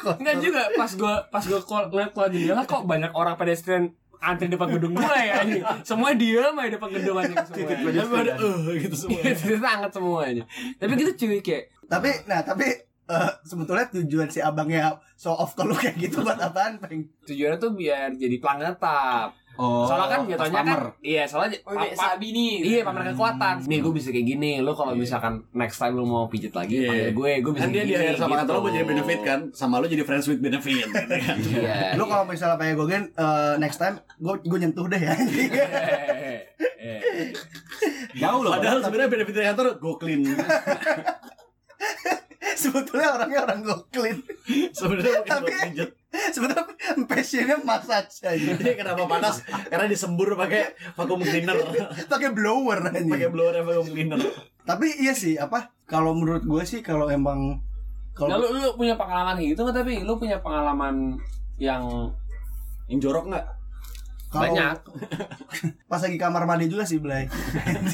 Enggak 0.00 0.36
juga 0.40 0.62
pas 0.74 0.90
gua 0.94 1.14
pas 1.28 1.44
gua 1.44 1.60
lihat 1.92 2.12
keluar 2.12 2.28
jendela 2.28 2.62
kok 2.64 2.84
banyak 2.84 3.12
orang 3.12 3.36
pedestrian 3.36 3.92
antri 4.20 4.46
depan 4.52 4.68
gedung 4.76 4.92
gua 4.92 5.16
ya 5.16 5.40
anjing. 5.42 5.64
Semua 5.82 6.12
diam 6.12 6.52
aja 6.60 6.76
depan 6.76 6.88
gedung 6.92 7.16
anjing 7.16 7.40
semua. 7.48 7.68
Tapi 7.72 8.16
ada 8.20 8.32
eh 8.36 8.76
gitu 8.84 8.96
semua. 8.96 9.20
Itu 9.32 9.56
angkat 9.64 9.92
semuanya. 9.96 10.44
Tapi 10.76 10.92
gitu 11.00 11.12
cuy 11.24 11.40
kayak 11.40 11.64
tapi 11.90 12.10
nah 12.28 12.44
tapi 12.44 12.68
eh, 13.10 13.30
sebetulnya 13.42 13.88
tujuan 13.90 14.28
si 14.30 14.38
abangnya 14.38 14.94
show 15.18 15.34
off 15.34 15.58
ke 15.58 15.62
lu 15.66 15.74
kayak 15.74 15.98
gitu 15.98 16.22
buat 16.22 16.38
apaan 16.38 16.78
peng 16.78 17.08
tujuannya 17.26 17.58
tuh 17.58 17.72
biar 17.74 18.14
jadi 18.14 18.36
pelanggan 18.38 18.76
tetap. 18.76 19.39
Oh, 19.60 19.84
Soalnya 19.84 20.08
kan 20.08 20.20
jatuhnya 20.24 20.62
kan 20.64 20.78
iya 21.00 21.22
soalnya 21.22 21.60
Oh, 21.62 21.76
ini 21.76 21.84
pa- 21.84 21.92
pa- 21.92 22.00
sabi 22.08 22.26
nih. 22.30 22.52
Iya 22.64 22.80
pamer 22.80 23.12
kekuatan. 23.12 23.54
Nih 23.62 23.78
gue 23.78 23.92
bisa 23.92 24.08
kayak 24.08 24.26
gini. 24.26 24.52
Lo 24.58 24.72
kalau 24.72 24.92
misalkan 24.94 25.44
next 25.52 25.76
time 25.76 25.92
lo 25.92 26.04
mau 26.04 26.24
pijit 26.26 26.48
lagi 26.50 26.80
Iya. 26.80 26.88
panggil 26.88 27.12
gue, 27.12 27.30
gue 27.38 27.52
bisa 27.52 27.62
Kan 27.62 27.70
dia 27.70 27.84
kayak 27.84 28.00
di 28.10 28.16
sama 28.16 28.28
gitu. 28.30 28.40
kantor 28.40 28.54
lu 28.54 28.62
buat 28.62 28.72
jadi 28.72 28.86
benefit 28.88 29.20
kan. 29.20 29.40
Sama 29.52 29.74
lu 29.76 29.86
jadi 29.86 30.00
friends 30.02 30.26
with 30.26 30.40
benefit 30.40 30.72
gitu 30.80 30.96
kan. 30.96 31.36
Iya. 31.52 31.92
lu 31.92 32.04
kalau 32.04 32.24
misalnya 32.24 32.56
pakai 32.56 32.72
gogen 32.74 33.12
eh, 33.12 33.54
next 33.58 33.76
time 33.76 34.00
gue 34.16 34.34
gue 34.40 34.58
nyentuh 34.58 34.86
deh 34.86 34.96
ya 34.98 35.12
jauh 38.16 38.40
loh. 38.40 38.52
Padahal 38.52 38.80
sebenarnya 38.80 39.10
benefit 39.10 39.34
dari 39.34 39.46
kantor 39.46 39.66
go 39.76 39.92
clean. 39.94 40.24
sebetulnya 42.52 43.08
orangnya 43.14 43.40
orang 43.42 43.60
go 43.62 43.88
clean 43.88 44.20
Sebenarnya 44.70 45.20
Tapi-. 45.22 45.99
sebetulnya 46.34 46.66
passionnya 47.06 47.56
massage 47.62 48.26
aja 48.26 48.58
Jadi 48.58 48.74
kenapa 48.74 49.06
panas? 49.06 49.46
Karena 49.46 49.86
disembur 49.86 50.34
pakai 50.34 50.74
vacuum 50.94 51.22
cleaner. 51.22 51.54
pakai 52.12 52.30
blower 52.34 52.82
aja 52.90 52.98
pakai 53.06 53.30
blower 53.30 53.54
yang 53.54 53.66
vacuum 53.66 53.88
cleaner. 53.94 54.18
tapi 54.66 54.90
iya 54.98 55.14
sih 55.14 55.38
apa 55.38 55.70
kalau 55.86 56.14
menurut 56.14 56.42
gue 56.42 56.62
sih 56.66 56.82
kalau 56.82 57.06
emang 57.08 57.62
Nah, 58.20 58.36
kalau 58.36 58.52
lu, 58.52 58.60
lu 58.60 58.70
punya 58.76 59.00
pengalaman 59.00 59.40
gitu 59.40 59.64
nggak 59.64 59.80
tapi 59.80 60.04
lu 60.04 60.12
punya 60.20 60.36
pengalaman 60.44 61.16
yang 61.56 61.80
Yang 62.84 63.06
jorok 63.06 63.32
nggak? 63.32 63.46
Kalau 64.30 64.54
banyak. 64.54 64.76
pas 65.90 65.98
lagi 65.98 66.18
kamar 66.22 66.46
mandi 66.46 66.70
juga 66.70 66.86
sih 66.86 67.02
Blay. 67.02 67.26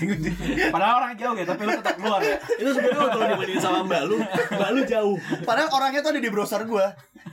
Padahal 0.74 0.94
orang 1.00 1.16
jauh 1.16 1.32
ya, 1.32 1.48
tapi 1.48 1.64
lu 1.64 1.72
tetap 1.80 1.96
keluar 1.96 2.20
ya. 2.20 2.36
Itu 2.60 2.70
sebenarnya 2.76 3.08
kalau 3.08 3.26
dibandingin 3.32 3.62
sama 3.64 3.80
mbak 3.88 4.02
lu, 4.04 4.16
mbak 4.20 4.70
lu 4.76 4.80
jauh. 4.84 5.16
padahal 5.48 5.68
orangnya 5.72 6.04
tuh 6.04 6.12
ada 6.12 6.20
di 6.20 6.28
browser 6.28 6.62
gue 6.68 6.86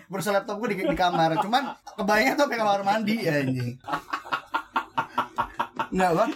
browser 0.07 0.31
laptop 0.31 0.55
gue 0.63 0.69
di, 0.71 0.87
di 0.87 0.95
kamar. 0.95 1.35
Cuman 1.43 1.75
kebayangnya 1.99 2.33
tuh 2.39 2.47
kayak 2.47 2.61
kamar 2.63 2.81
mandi 2.87 3.15
ya 3.19 3.43
ini 3.43 3.75
nggak 5.93 6.11
bang. 6.17 6.31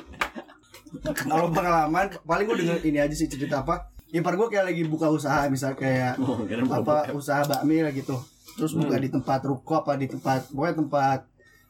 Kalau 1.23 1.49
pengalaman 1.49 2.05
paling 2.27 2.45
gue 2.45 2.57
denger 2.67 2.77
ini 2.83 2.99
aja 2.99 3.15
sih 3.15 3.31
cerita 3.31 3.63
apa. 3.63 3.89
Ipar 4.11 4.35
gue 4.35 4.47
kayak 4.51 4.71
lagi 4.71 4.83
buka 4.87 5.07
usaha 5.07 5.47
misal 5.47 5.75
kayak 5.75 6.19
Oh, 6.19 6.43
apa 6.43 7.15
usaha 7.15 7.47
bakmi 7.47 7.79
lah 7.79 7.95
gitu. 7.95 8.19
Terus 8.59 8.75
buka 8.75 8.99
di 8.99 9.07
tempat 9.07 9.39
ruko 9.47 9.81
apa 9.81 9.95
di 9.95 10.11
tempat 10.11 10.51
pokoknya 10.51 10.75
tempat 10.83 11.19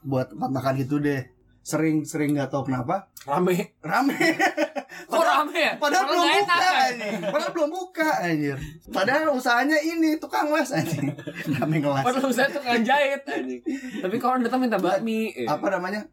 buat 0.08 0.32
tempat 0.32 0.50
makan 0.50 0.74
gitu 0.80 1.04
deh. 1.04 1.28
Sering 1.68 2.08
sering 2.08 2.32
nggak 2.32 2.48
tahu 2.48 2.72
kenapa. 2.72 3.12
Rame. 3.28 3.76
Rame. 3.84 4.16
Kok 5.12 5.24
rame 5.24 5.60
ya? 5.60 5.74
padahal 5.78 6.06
belum 6.10 6.26
buka 6.26 6.56
kan? 6.58 6.74
anjing. 6.90 7.20
Padahal 7.30 7.52
belum 7.54 7.70
buka 7.70 8.10
anjir. 8.24 8.58
Padahal 8.90 9.26
usahanya 9.36 9.78
ini 9.84 10.10
tukang 10.18 10.50
les 10.50 10.72
anjing. 10.74 11.12
Rame 11.60 11.76
ngelas 11.84 12.04
padahal 12.08 12.32
saya 12.34 12.50
tuh 12.50 12.64
kan 12.64 12.82
jahit 12.82 13.22
anjing. 13.28 13.62
tapi 14.04 14.16
kalau 14.18 14.42
datang 14.42 14.64
minta 14.64 14.80
bakmi 14.80 15.36
eh. 15.36 15.46
apa 15.46 15.68
namanya? 15.70 16.08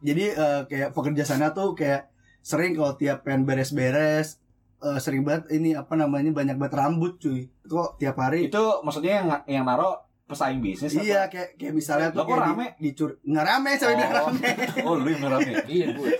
Jadi 0.00 0.24
eh, 0.32 0.60
kayak 0.70 0.96
pekerja 0.96 1.22
sana 1.28 1.52
tuh 1.52 1.76
kayak 1.76 2.08
sering 2.40 2.72
kalau 2.72 2.96
tiap 2.96 3.26
pengen 3.26 3.44
beres-beres 3.44 4.40
eh, 4.80 4.98
sering 5.02 5.26
banget 5.26 5.52
ini 5.52 5.76
apa 5.76 5.92
namanya 5.98 6.32
banyak 6.32 6.56
banget 6.56 6.74
rambut 6.78 7.20
cuy. 7.20 7.50
Kok 7.66 8.00
tiap 8.00 8.16
hari? 8.16 8.48
Itu 8.48 8.80
maksudnya 8.86 9.22
yang 9.22 9.28
yang 9.60 9.64
naro 9.68 10.09
pesaing 10.30 10.60
bisnis 10.60 10.90
apa? 10.90 11.02
Iya 11.02 11.20
kayak 11.26 11.48
kayak 11.54 11.74
misalnya 11.74 12.08
tuh 12.08 12.22
kok 12.22 12.38
rame? 12.38 12.66
di, 12.72 12.86
dicur 12.86 13.18
nggak 13.20 13.44
rame 13.44 13.70
saya 13.74 13.92
bilang 13.92 14.12
Oh. 14.12 14.26
rame 14.28 14.48
Oh, 14.86 14.94
lu 14.94 15.08
yang 15.08 15.22
rame. 15.26 15.52
iya 15.66 15.86
gue 15.90 16.10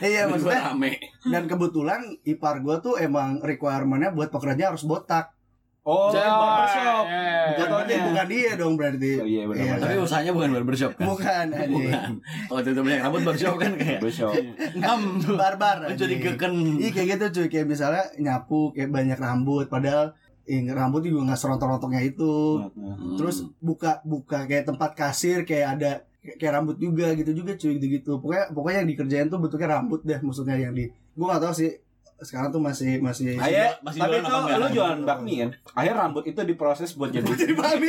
iya 0.00 0.20
Gua 0.22 0.30
maksudnya 0.32 0.60
rame. 0.64 0.90
dan 1.24 1.42
kebetulan 1.44 2.00
ipar 2.22 2.56
gua 2.60 2.78
tuh 2.78 2.94
emang 2.96 3.40
requirementnya 3.40 4.10
buat 4.10 4.30
pekerja 4.30 4.70
harus 4.70 4.82
botak 4.82 5.34
Oh, 5.82 6.10
Jangan. 6.10 6.34
barbershop. 6.34 7.04
Eh. 7.06 7.46
bukan, 7.46 7.58
Jatuhnya. 7.62 7.98
bukan 8.02 8.26
dia 8.26 8.50
dong 8.58 8.74
berarti 8.74 9.12
Oh, 9.14 9.22
iya, 9.24 9.42
benar, 9.46 9.62
Iya. 9.62 9.74
Tapi 9.78 9.94
usahanya 10.00 10.32
bukan 10.32 10.50
barbershop 10.52 10.92
kan? 10.92 11.06
bukan 11.06 11.46
Bukan. 11.70 12.10
Kalau 12.42 12.58
itu 12.60 12.70
banyak 12.76 13.00
rambut 13.00 13.20
barbershop 13.22 13.54
kan 13.54 13.70
kayak 13.72 13.98
Barbershop. 13.98 14.34
ngam 14.74 15.00
barbar 15.38 15.76
jadi 15.92 16.14
keken. 16.18 16.54
iya 16.76 16.90
kayak 16.90 17.06
gitu 17.12 17.24
cuy 17.32 17.46
kayak 17.48 17.66
misalnya 17.68 18.02
nyapu 18.18 18.74
kayak 18.74 18.90
banyak 18.90 19.14
rambut 19.14 19.66
padahal 19.68 20.10
eh, 20.46 20.62
rambut 20.68 21.00
juga 21.00 21.20
nggak 21.24 21.38
serontok-rontoknya 21.38 22.02
itu 22.02 22.62
Hmm. 22.72 23.14
terus 23.14 23.42
buka 23.58 23.98
buka 24.02 24.44
kayak 24.44 24.64
tempat 24.64 24.90
kasir 24.92 25.42
kayak 25.42 25.68
ada 25.74 25.90
kayak 26.22 26.52
rambut 26.54 26.76
juga 26.76 27.10
gitu 27.12 27.30
juga 27.32 27.52
cuy 27.52 27.76
gitu 27.76 27.86
gitu 27.92 28.12
pokoknya 28.16 28.44
pokoknya 28.50 28.78
yang 28.80 28.88
dikerjain 28.88 29.26
tuh 29.26 29.38
bentuknya 29.38 29.68
rambut 29.72 30.00
deh 30.00 30.18
maksudnya 30.18 30.56
yang 30.56 30.72
di 30.72 30.86
gua 31.12 31.32
nggak 31.32 31.42
tahu 31.42 31.54
sih 31.56 31.70
sekarang 32.18 32.48
tuh 32.48 32.58
masih 32.58 32.96
masih 32.98 33.36
Akhirnya, 33.36 33.76
masih 33.78 34.00
tapi 34.00 34.16
jualan 34.16 34.40
itu 34.42 34.56
lu 34.56 34.68
jualan 34.72 35.00
bakmi 35.04 35.32
kan? 35.36 35.50
Akhirnya 35.74 35.96
rambut 36.00 36.24
itu 36.24 36.40
diproses 36.42 36.90
buat 36.92 37.10
jadi 37.10 37.28
jadi 37.28 37.52
babi 37.52 37.88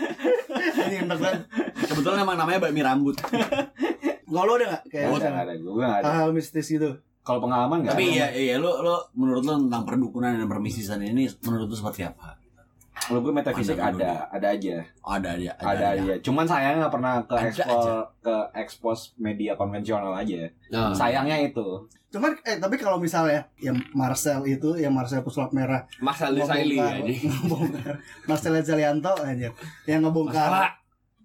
ini 0.82 0.96
enak 0.98 1.18
banget 1.18 1.40
Kebetulan 1.82 2.18
emang 2.20 2.36
namanya 2.36 2.58
bakmi 2.58 2.80
rambut. 2.80 3.16
kalau 4.24 4.46
lo 4.46 4.52
ada 4.54 4.66
nggak 4.70 4.82
kayak 4.88 5.06
Oh, 5.06 5.18
Nggak 5.18 5.36
ada, 5.36 5.52
gue 5.54 5.72
nggak 5.76 5.94
ada. 5.98 6.08
hal 6.16 6.28
mistis 6.30 6.66
gitu 6.66 6.90
Kalau 7.30 7.40
pengalaman 7.40 7.78
nggak 7.80 7.94
Tapi 7.94 8.04
ada. 8.04 8.14
iya 8.16 8.26
iya 8.34 8.54
lu 8.56 8.70
lu 8.76 8.90
menurut 9.14 9.42
lu 9.42 9.52
tentang 9.60 9.82
perdukunan 9.84 10.34
dan 10.34 10.44
permisisan 10.44 10.98
ini 10.98 11.30
menurut 11.40 11.66
lu 11.66 11.76
seperti 11.76 12.02
apa? 12.04 12.34
Kalau 13.00 13.22
gue 13.22 13.32
metafisik 13.32 13.74
Pandang 13.74 13.96
ada, 13.96 14.28
ada 14.28 14.48
aja, 14.50 14.76
Oh, 15.00 15.14
ada 15.14 15.32
aja. 15.32 15.50
ada 15.56 15.86
aja. 15.94 16.12
Cuman 16.20 16.44
sayangnya 16.44 16.84
nggak 16.84 16.92
pernah 16.92 17.14
ke 17.22 17.32
Ada 17.32 17.48
ekspos 17.48 17.84
ke 18.20 18.36
ekspos 18.52 18.98
media 19.16 19.52
konvensional 19.54 20.12
aja. 20.12 20.44
Nah, 20.68 20.92
Sayangnya 20.92 21.38
itu. 21.40 21.86
cuman 22.10 22.34
eh 22.42 22.58
tapi 22.58 22.74
kalau 22.74 22.98
misalnya 22.98 23.46
yang 23.56 23.78
Marcel 23.92 24.42
itu 24.44 24.74
yang 24.74 24.90
Marcel 24.90 25.22
pesulap 25.22 25.54
merah 25.54 25.86
Marcel 25.96 26.34
Desailly 26.34 26.74
aja 26.74 27.06
ngebongkar 27.06 27.94
Marcel 28.26 28.58
Zalianto 28.60 29.14
aja 29.16 29.54
yang 29.86 30.00
ngebongkar 30.02 30.50
Masalah. 30.50 30.70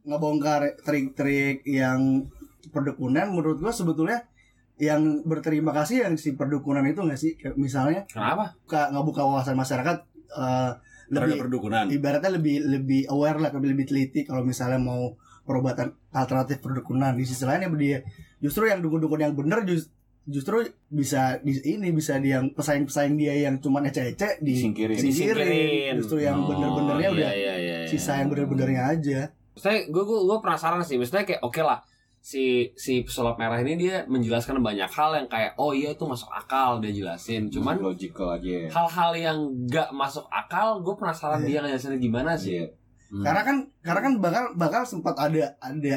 ngebongkar 0.06 0.62
trik-trik 0.80 1.66
yang 1.66 2.30
perdukunan 2.68 3.26
menurut 3.28 3.58
gua 3.58 3.74
sebetulnya 3.74 4.30
yang 4.78 5.02
berterima 5.22 5.72
kasih 5.72 6.04
yang 6.04 6.16
si 6.16 6.34
perdukunan 6.34 6.84
itu 6.84 7.00
nggak 7.00 7.16
sih 7.16 7.36
Kayak 7.36 7.56
misalnya 7.56 8.02
kenapa 8.06 8.60
buka 8.60 8.82
ngebuka 8.90 9.22
wawasan 9.24 9.56
masyarakat 9.56 9.98
eh, 10.30 10.72
Terhadap 11.06 11.22
lebih 11.30 11.42
perdukunan. 11.44 11.86
ibaratnya 11.88 12.32
lebih 12.34 12.56
lebih 12.62 13.02
aware 13.08 13.38
lah 13.38 13.52
lebih 13.52 13.70
lebih 13.72 13.86
teliti 13.86 14.22
kalau 14.22 14.42
misalnya 14.42 14.78
mau 14.78 15.14
perobatan 15.42 15.94
alternatif 16.10 16.58
perdukunan 16.60 17.14
di 17.14 17.22
sisi 17.22 17.44
lain 17.44 17.62
ya 17.62 17.70
dia 17.72 18.00
justru 18.40 18.66
yang 18.66 18.82
dukun-dukun 18.82 19.22
yang 19.22 19.32
bener 19.32 19.62
jus- 19.64 19.94
justru 20.26 20.66
bisa 20.88 21.38
di 21.40 21.54
ini 21.64 21.94
bisa 21.94 22.18
di 22.18 22.34
yang 22.34 22.50
pesaing-pesaing 22.50 23.14
dia 23.14 23.38
yang 23.40 23.62
cuma 23.62 23.80
ece-ece 23.80 24.42
di 24.42 24.58
Disingkirin. 24.58 24.98
singkirin. 24.98 25.38
Disingkirin. 25.38 25.94
justru 25.96 26.18
yang 26.20 26.42
Oh, 26.42 26.50
bener-benernya 26.50 27.02
iya, 27.04 27.14
udah 27.14 27.32
iya, 27.32 27.54
iya, 27.56 27.76
iya. 27.78 27.88
sisa 27.88 28.18
yang 28.18 28.28
bener-benernya 28.28 28.84
aja 28.90 29.20
Maksudnya 29.54 29.80
gue 29.88 30.04
gue 30.04 30.20
gue 30.26 30.38
penasaran 30.42 30.82
sih, 30.82 30.98
maksudnya 30.98 31.24
kayak 31.24 31.40
oke 31.40 31.62
lah 31.62 31.80
si 32.26 32.74
si 32.74 33.06
pesulap 33.06 33.38
merah 33.38 33.62
ini 33.62 33.78
dia 33.78 34.02
menjelaskan 34.10 34.58
banyak 34.58 34.90
hal 34.90 35.14
yang 35.14 35.30
kayak 35.30 35.54
oh 35.62 35.78
iya 35.78 35.94
itu 35.94 36.10
masuk 36.10 36.26
akal 36.34 36.82
dia 36.82 36.90
jelasin, 36.90 37.54
cuman 37.54 37.78
logical 37.78 38.34
aja. 38.34 38.66
hal-hal 38.74 39.12
yang 39.14 39.38
gak 39.70 39.94
masuk 39.94 40.26
akal 40.34 40.82
gue 40.82 40.96
penasaran 40.98 41.46
Iya. 41.46 41.46
dia 41.46 41.58
ngejelasinnya 41.62 42.00
gimana 42.02 42.34
sih. 42.34 42.66
Iya. 42.66 42.66
Hmm. 43.06 43.22
karena 43.22 43.42
kan 43.46 43.58
karena 43.86 44.02
kan 44.02 44.14
bakal 44.18 44.44
bakal 44.58 44.82
sempat 44.82 45.14
ada 45.22 45.54
ada 45.62 45.96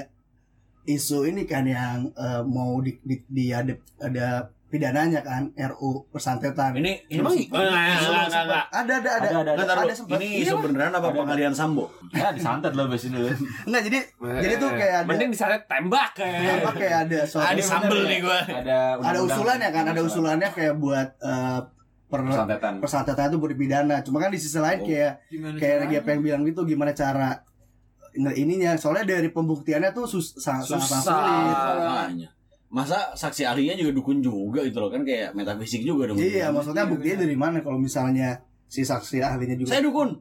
isu 0.85 1.25
ini 1.33 1.49
kan 1.49 1.64
yang 1.64 2.05
eh, 2.12 2.45
mau 2.45 2.77
di, 2.85 2.93
di, 3.01 3.25
di 3.25 3.49
ada 3.49 3.73
ada 3.97 4.53
pidananya 4.68 5.20
kan 5.20 5.48
RU 5.50 6.04
persantetan. 6.09 6.76
Ini 6.76 7.09
ini 7.09 7.18
Emang 7.18 7.33
masih- 7.33 7.48
enggak, 7.48 7.64
enggak, 7.64 8.24
enggak, 8.28 8.42
enggak. 8.44 8.64
Ada 8.68 8.92
ada 8.94 9.11
ada. 9.11 9.28
Ada, 9.28 9.38
ada, 9.40 9.52
ada. 9.64 9.74
Ada 9.81 9.94
sempat. 9.94 10.18
ini 10.18 10.26
Iya, 10.38 10.52
sebenarnya 10.52 10.92
apa 10.92 11.09
Ada, 11.09 11.16
pengalian 11.16 11.52
sambo? 11.52 11.85
Ya 12.11 12.28
disantet 12.31 12.72
lo 12.72 12.85
bes 12.85 13.02
ini. 13.02 13.18
Enggak 13.64 13.83
jadi 13.85 13.98
jadi 14.38 14.54
tuh 14.57 14.70
kayak 14.70 14.94
ada 14.94 15.09
Mending 15.09 15.31
di 15.33 15.38
sana 15.38 15.57
tembak 15.61 16.11
kayak. 16.14 16.40
apa 16.61 16.70
kayak 16.74 16.96
ada 17.02 17.18
Ah, 17.38 17.52
di 17.52 17.62
sambel 17.62 18.00
nih 18.04 18.18
gua. 18.20 18.38
Ada 18.42 18.76
ada 18.98 19.18
usulannya 19.18 19.68
kan, 19.70 19.85
ada 19.87 20.00
usulannya 20.00 20.48
kayak 20.50 20.74
buat 20.76 21.09
eh, 21.18 21.61
per 22.07 22.20
Santetan. 22.24 22.72
persantetan 22.78 23.24
itu 23.26 23.37
buat 23.37 23.50
dipidana. 23.50 24.00
Cuma 24.00 24.16
kan 24.18 24.28
di 24.28 24.37
sisi 24.37 24.57
lain 24.57 24.81
kayak 24.81 25.28
Gimana 25.28 25.57
kayak 25.57 25.76
lagi 25.78 25.92
caranya? 25.92 25.98
apa 25.98 26.09
yang 26.11 26.22
bilang 26.22 26.42
gitu 26.42 26.61
gimana 26.64 26.92
cara 26.92 27.40
ininya 28.18 28.74
soalnya 28.74 29.04
dari 29.07 29.28
pembuktiannya 29.28 29.92
tuh 29.92 30.04
sus 30.04 30.35
sangat 30.35 30.64
sangat 30.66 30.88
Susah. 30.88 31.02
sulit. 31.04 32.28
Masa 32.68 33.16
saksi 33.16 33.42
ahlinya 33.42 33.74
juga 33.74 33.92
dukun 33.94 34.20
juga 34.20 34.61
gitu 34.61 34.76
loh 34.76 34.92
kan 34.92 35.00
kayak 35.00 35.33
metafisik 35.33 35.81
juga 35.81 36.12
dong. 36.12 36.20
Iya, 36.20 36.52
maksudnya 36.52 36.85
buktinya 36.85 37.24
dari 37.24 37.33
mana 37.33 37.59
kalau 37.61 37.81
misalnya 37.81 38.44
si 38.64 38.85
saksi 38.85 39.24
ahlinya 39.24 39.57
juga 39.57 39.72
Saya 39.72 39.83
dukun. 39.83 40.20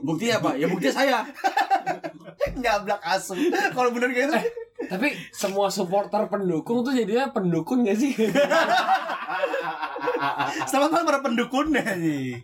Bukti 0.00 0.32
apa? 0.32 0.56
Ya 0.56 0.64
bukti 0.66 0.88
saya. 0.88 1.20
nyablak 2.64 3.00
asu. 3.04 3.36
Kalau 3.70 3.92
bener 3.92 4.08
gitu 4.10 4.32
Tapi 4.84 5.12
semua 5.30 5.68
supporter 5.68 6.24
pendukung 6.26 6.80
tuh 6.80 6.92
jadinya 6.92 7.28
pendukun 7.28 7.84
gak 7.84 7.96
sih? 7.96 8.16
Selamat 10.64 10.90
malam 10.90 11.06
para 11.06 11.20
pendukunnya 11.20 11.84
nih. 11.94 12.40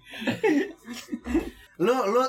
lu 1.76 1.94
lu 2.06 2.22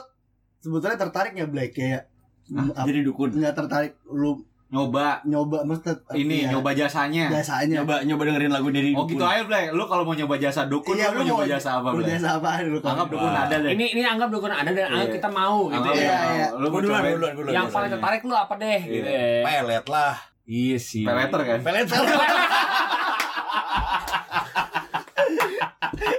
sebetulnya 0.58 0.96
tertarik 0.96 1.36
nggak 1.36 1.52
Black 1.52 1.72
kayak 1.74 2.08
apa- 2.50 2.88
Jadi 2.88 3.00
dukun. 3.04 3.36
nggak 3.36 3.56
tertarik 3.56 3.94
lu 4.06 4.44
Nyoba 4.72 5.20
nyoba 5.24 5.68
maksudnya 5.68 6.00
ini 6.16 6.36
iya, 6.42 6.50
nyoba 6.50 6.72
jasanya. 6.72 7.28
jasanya 7.28 7.84
Nyoba 7.84 8.08
nyoba 8.08 8.22
dengerin 8.24 8.50
lagu 8.50 8.72
dari 8.72 8.90
Oh 8.92 9.04
dukun. 9.04 9.12
gitu 9.12 9.26
aja, 9.26 9.44
Blay. 9.44 9.68
Lu 9.68 9.84
kalau 9.84 10.08
mau 10.08 10.16
nyoba 10.16 10.40
jasa 10.40 10.64
dukun, 10.64 10.96
Iya, 10.96 11.12
lu 11.12 11.20
mau 11.20 11.28
nyoba 11.28 11.44
jasa 11.46 11.70
apa, 11.78 11.92
Lu 11.92 12.00
Blay? 12.00 12.16
jasa 12.16 12.40
apa 12.40 12.50
lu 12.64 12.80
Anggap 12.80 13.08
dukun 13.10 13.28
Wah. 13.28 13.44
ada 13.44 13.56
deh. 13.58 13.72
ini 13.72 13.86
ini 13.92 14.02
anggap 14.02 14.32
dukun 14.32 14.48
ada 14.50 14.68
dan 14.68 14.88
anggap 14.88 15.06
Iya. 15.06 15.16
kita 15.20 15.30
mau 15.30 15.68
gitu. 15.68 15.76
Anggap 15.76 15.94
ya. 15.94 16.00
Iya, 16.00 16.08
ya. 16.08 16.20
iya. 16.32 16.48
Lu 16.54 16.66
Gua 16.66 16.72
mau 16.72 16.80
duluan, 16.80 17.02
duluan, 17.06 17.34
duluan. 17.36 17.52
Yang 17.52 17.68
paling 17.70 17.90
tertarik 17.92 18.22
lu 18.24 18.32
apa 18.34 18.54
deh 18.56 18.80
gitu. 18.82 19.06
ya. 19.06 19.44
Pelet 19.44 19.86
lah. 19.86 20.14
Iya 20.42 20.78
sih. 20.80 21.04
Peleter 21.04 21.42
kan? 21.42 21.60
Pelet. 21.62 21.86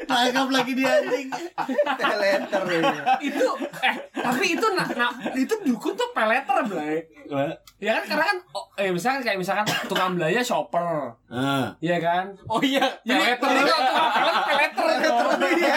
tangkap 0.04 0.48
lagi 0.50 0.72
dia 0.74 0.92
anjing 0.94 1.28
teleter 1.96 2.62
ya. 2.68 3.02
itu 3.18 3.46
eh 3.80 3.96
tapi 4.22 4.46
itu 4.50 4.66
nah, 4.70 4.86
nah, 4.88 5.10
itu 5.32 5.54
dukun 5.60 5.92
tuh 5.92 6.08
peleter 6.12 6.56
Blay. 6.64 7.02
Ya 7.76 7.98
kan 7.98 8.04
karena 8.06 8.24
kan 8.24 8.38
oh, 8.52 8.64
eh 8.76 8.88
misalkan 8.88 9.20
kayak 9.20 9.36
misalkan 9.36 9.66
tukang 9.84 10.14
belanja 10.14 10.42
shopper, 10.44 11.18
Ah. 11.26 11.74
ya 11.78 11.98
kan? 11.98 12.30
Oh 12.46 12.60
iya, 12.60 12.82
Jadi 13.00 13.18
peleter. 13.36 13.48
jadi 13.48 13.62
kalau 13.64 13.82
tukang 14.12 14.38
pelet 14.46 14.72
peleter 14.72 15.02
dong. 15.02 15.40
Iya, 15.52 15.74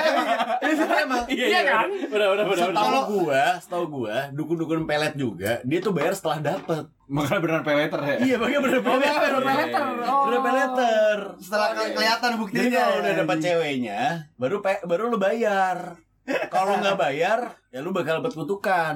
Emang 0.97 1.23
iya 1.27 1.61
kan? 1.63 1.87
Udah, 1.87 2.27
udah, 2.31 2.43
udah. 2.45 2.65
Setahu 2.67 2.99
gua, 3.11 3.43
setahu 3.57 3.85
gua, 3.87 4.17
dukun-dukun 4.31 4.83
pelet 4.83 5.13
juga, 5.15 5.61
dia 5.61 5.79
tuh 5.79 5.91
bayar 5.91 6.13
setelah 6.13 6.41
dapet. 6.43 6.83
Makanya 7.05 7.39
beneran 7.39 7.63
peleter 7.63 7.99
ya. 8.01 8.15
Iya, 8.19 8.35
makanya 8.35 8.61
bener 8.63 8.79
Oh, 8.79 8.85
pelet. 8.87 9.13
baru 9.15 9.37
peleter. 9.39 9.83
Oh. 10.03 10.23
Bener 10.25 10.41
peleter. 10.41 11.17
setelah 11.37 11.67
ke- 11.71 11.93
kelihatan 11.93 12.31
buktinya 12.35 12.61
Jadi 12.63 12.73
kalau 12.75 12.95
udah 12.97 13.13
dapat 13.15 13.37
ceweknya, 13.39 13.99
baru 14.35 14.55
pe 14.59 14.73
baru 14.83 15.03
lu 15.07 15.17
bayar. 15.17 15.77
Kalau 16.25 16.81
nggak 16.81 16.97
bayar, 16.97 17.53
ya 17.69 17.79
lu 17.85 17.93
bakal 17.93 18.21
dapat 18.21 18.33
kutukan. 18.33 18.95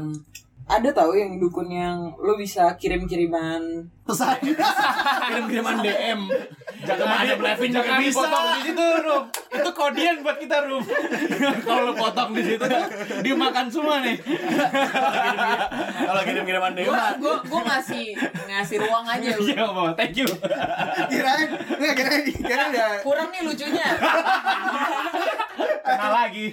Ada 0.69 0.89
tahu 0.93 1.17
yang 1.17 1.37
dukun 1.41 1.69
yang 1.69 2.13
lu 2.21 2.37
bisa 2.37 2.77
kirim-kiriman 2.77 3.89
pesan 4.09 4.37
Kirim-kiriman 5.29 5.77
DM. 5.79 6.19
Jangan 6.79 7.07
ada 7.19 7.35
Blevin 7.35 7.69
jangan 7.69 7.99
bisa. 7.99 8.09
dipotong 8.17 8.45
di 8.49 8.61
situ, 8.63 8.85
Rum. 8.99 9.23
Itu 9.51 9.69
kodian 9.71 10.15
buat 10.19 10.37
kita, 10.37 10.57
Rum. 10.65 10.81
Kalau 11.67 11.81
lu 11.83 11.93
potong 11.93 12.31
di 12.31 12.41
situ, 12.41 12.65
dimakan 13.21 13.65
semua 13.69 14.01
nih. 14.01 14.17
Kalau 15.99 16.21
kirim-kiriman 16.23 16.71
DM, 16.73 16.87
Gua 16.87 17.13
gua 17.15 17.35
gua 17.45 17.61
ngasih 17.67 18.17
ngasih 18.47 18.77
ruang 18.81 19.05
aja. 19.05 19.29
lu. 19.31 19.43
Iya, 19.45 19.63
Mama. 19.67 19.91
Thank 19.93 20.17
you. 20.17 20.29
kirain 21.09 21.47
nggak 21.69 21.93
kirain 21.95 22.21
kirain 22.27 22.71
ya 22.71 22.87
Kurang 23.01 23.29
nih 23.29 23.41
lucunya. 23.43 23.87
Kena 25.79 26.07
lagi. 26.07 26.45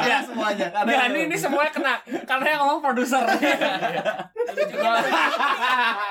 ya 0.00 0.18
semuanya 0.22 0.66
Ya 0.86 1.00
ini, 1.08 1.20
ini 1.26 1.36
semuanya 1.36 1.70
kena 1.70 1.94
karena 2.24 2.46
yang 2.48 2.60
ngomong 2.64 2.80
produser. 2.80 3.22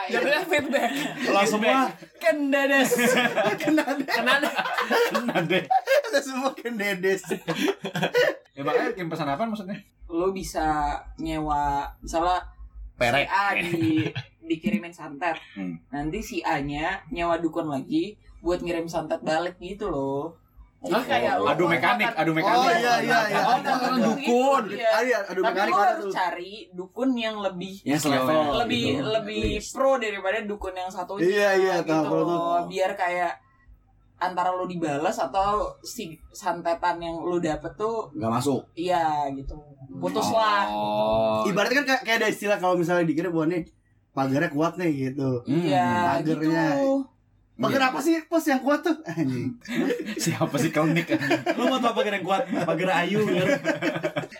Jadinya 0.05 0.39
feedback. 0.47 0.91
kalau 1.25 1.43
semua 1.45 1.89
kan 2.21 2.37
dedes. 2.53 2.91
Kena 3.61 3.83
Kena 4.05 4.33
deh. 5.43 5.63
ada 6.09 6.19
semua 6.21 6.49
kan 6.53 6.73
dedes 6.77 7.21
Ya 8.55 8.61
makanya 8.63 8.95
kirim 8.95 9.09
pesan 9.11 9.27
apa 9.27 9.43
maksudnya? 9.43 9.77
Lu 10.07 10.31
bisa 10.31 10.95
nyewa 11.19 11.83
misalnya 11.99 12.39
Perek. 12.95 13.27
si 13.27 13.35
A 13.35 13.45
di 13.59 14.07
dikirimin 14.45 14.93
santet. 14.93 15.35
Hmm. 15.57 15.75
Nanti 15.91 16.21
si 16.23 16.37
A-nya 16.39 17.03
nyewa 17.11 17.41
dukun 17.41 17.67
lagi 17.67 18.15
buat 18.39 18.61
ngirim 18.61 18.85
santet 18.87 19.19
balik 19.25 19.57
gitu 19.59 19.89
loh. 19.89 20.37
Hah? 20.87 21.03
kayak 21.03 21.33
Adu 21.37 21.65
mekanik, 21.65 22.09
adu 22.11 22.31
mekanik. 22.31 22.59
oh 22.59 22.71
iya 22.71 22.93
iya 22.99 23.19
iya 23.27 23.41
Oh, 23.41 23.55
ada. 23.55 23.73
dukun. 23.97 24.63
Iya. 24.69 24.89
Ada, 24.91 25.17
aduh 25.27 25.41
Tapi 25.41 25.51
mekanik 25.51 25.71
lu 25.71 25.77
ada 25.77 25.87
harus 25.89 26.03
tuh. 26.03 26.11
cari 26.11 26.51
dukun 26.71 27.09
yang 27.15 27.35
lebih 27.39 27.75
Yang 27.81 27.99
selevel. 28.03 28.41
lebih 28.59 28.85
gitu. 28.93 29.05
lebih 29.07 29.43
pro 29.69 29.91
daripada 29.95 30.37
dukun 30.41 30.73
yang 30.73 30.87
satu 30.87 31.17
Iya, 31.17 31.49
iya, 31.55 31.75
tahu, 31.79 31.87
gitu 31.87 32.03
kalau 32.05 32.21
loh. 32.21 32.29
tuh. 32.29 32.59
biar 32.67 32.91
kayak 32.93 33.33
antara 34.15 34.49
lu 34.49 34.63
dibalas 34.63 35.17
atau 35.17 35.49
si 35.81 36.03
santetan 36.29 36.95
yang 36.97 37.19
lu 37.19 37.35
dapet 37.37 37.75
tuh 37.75 38.07
Nggak 38.11 38.31
masuk. 38.33 38.61
iya 38.73 39.27
gitu 39.29 39.59
putus 39.93 40.29
lah 40.29 40.67
Oh. 40.67 41.43
Ibaratnya 41.43 41.75
kan 41.77 41.85
kayak, 41.85 42.01
kayak 42.03 42.17
ada 42.19 42.29
istilah 42.29 42.55
kalau 42.55 42.75
misalnya 42.75 43.03
dikirim 43.03 43.29
wah 43.29 43.43
nih 43.43 43.67
pagarnya 44.11 44.47
kuat 44.47 44.75
nih 44.75 44.91
gitu. 45.09 45.43
iya 45.45 46.15
gitu 46.21 46.47
pagernya. 47.55 47.79
Pagar 47.79 47.83
apa 47.91 47.99
sih 48.03 48.15
pos 48.27 48.45
yang 48.47 48.61
kuat 48.61 48.83
tuh? 48.83 48.95
Anjing. 49.07 49.55
Siapa 50.23 50.55
sih 50.59 50.71
klinik? 50.75 51.07
Lu 51.55 51.71
mau 51.71 51.79
tau 51.79 51.95
pagar 51.95 52.19
yang 52.19 52.25
kuat? 52.27 52.43
Pagar 52.67 53.03
ayu? 53.03 53.23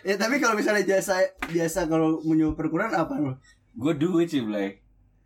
Ya 0.06 0.21
tapi 0.21 0.38
kalau 0.38 0.54
misalnya 0.54 0.86
jasa 0.86 1.17
jasa 1.49 1.89
kalau 1.89 2.21
menyewa 2.21 2.54
perkuran 2.54 2.93
apa 2.93 3.17
lo? 3.17 3.41
Gue 3.73 3.97
duit 3.97 4.30
sih, 4.30 4.45
Blay. 4.45 4.78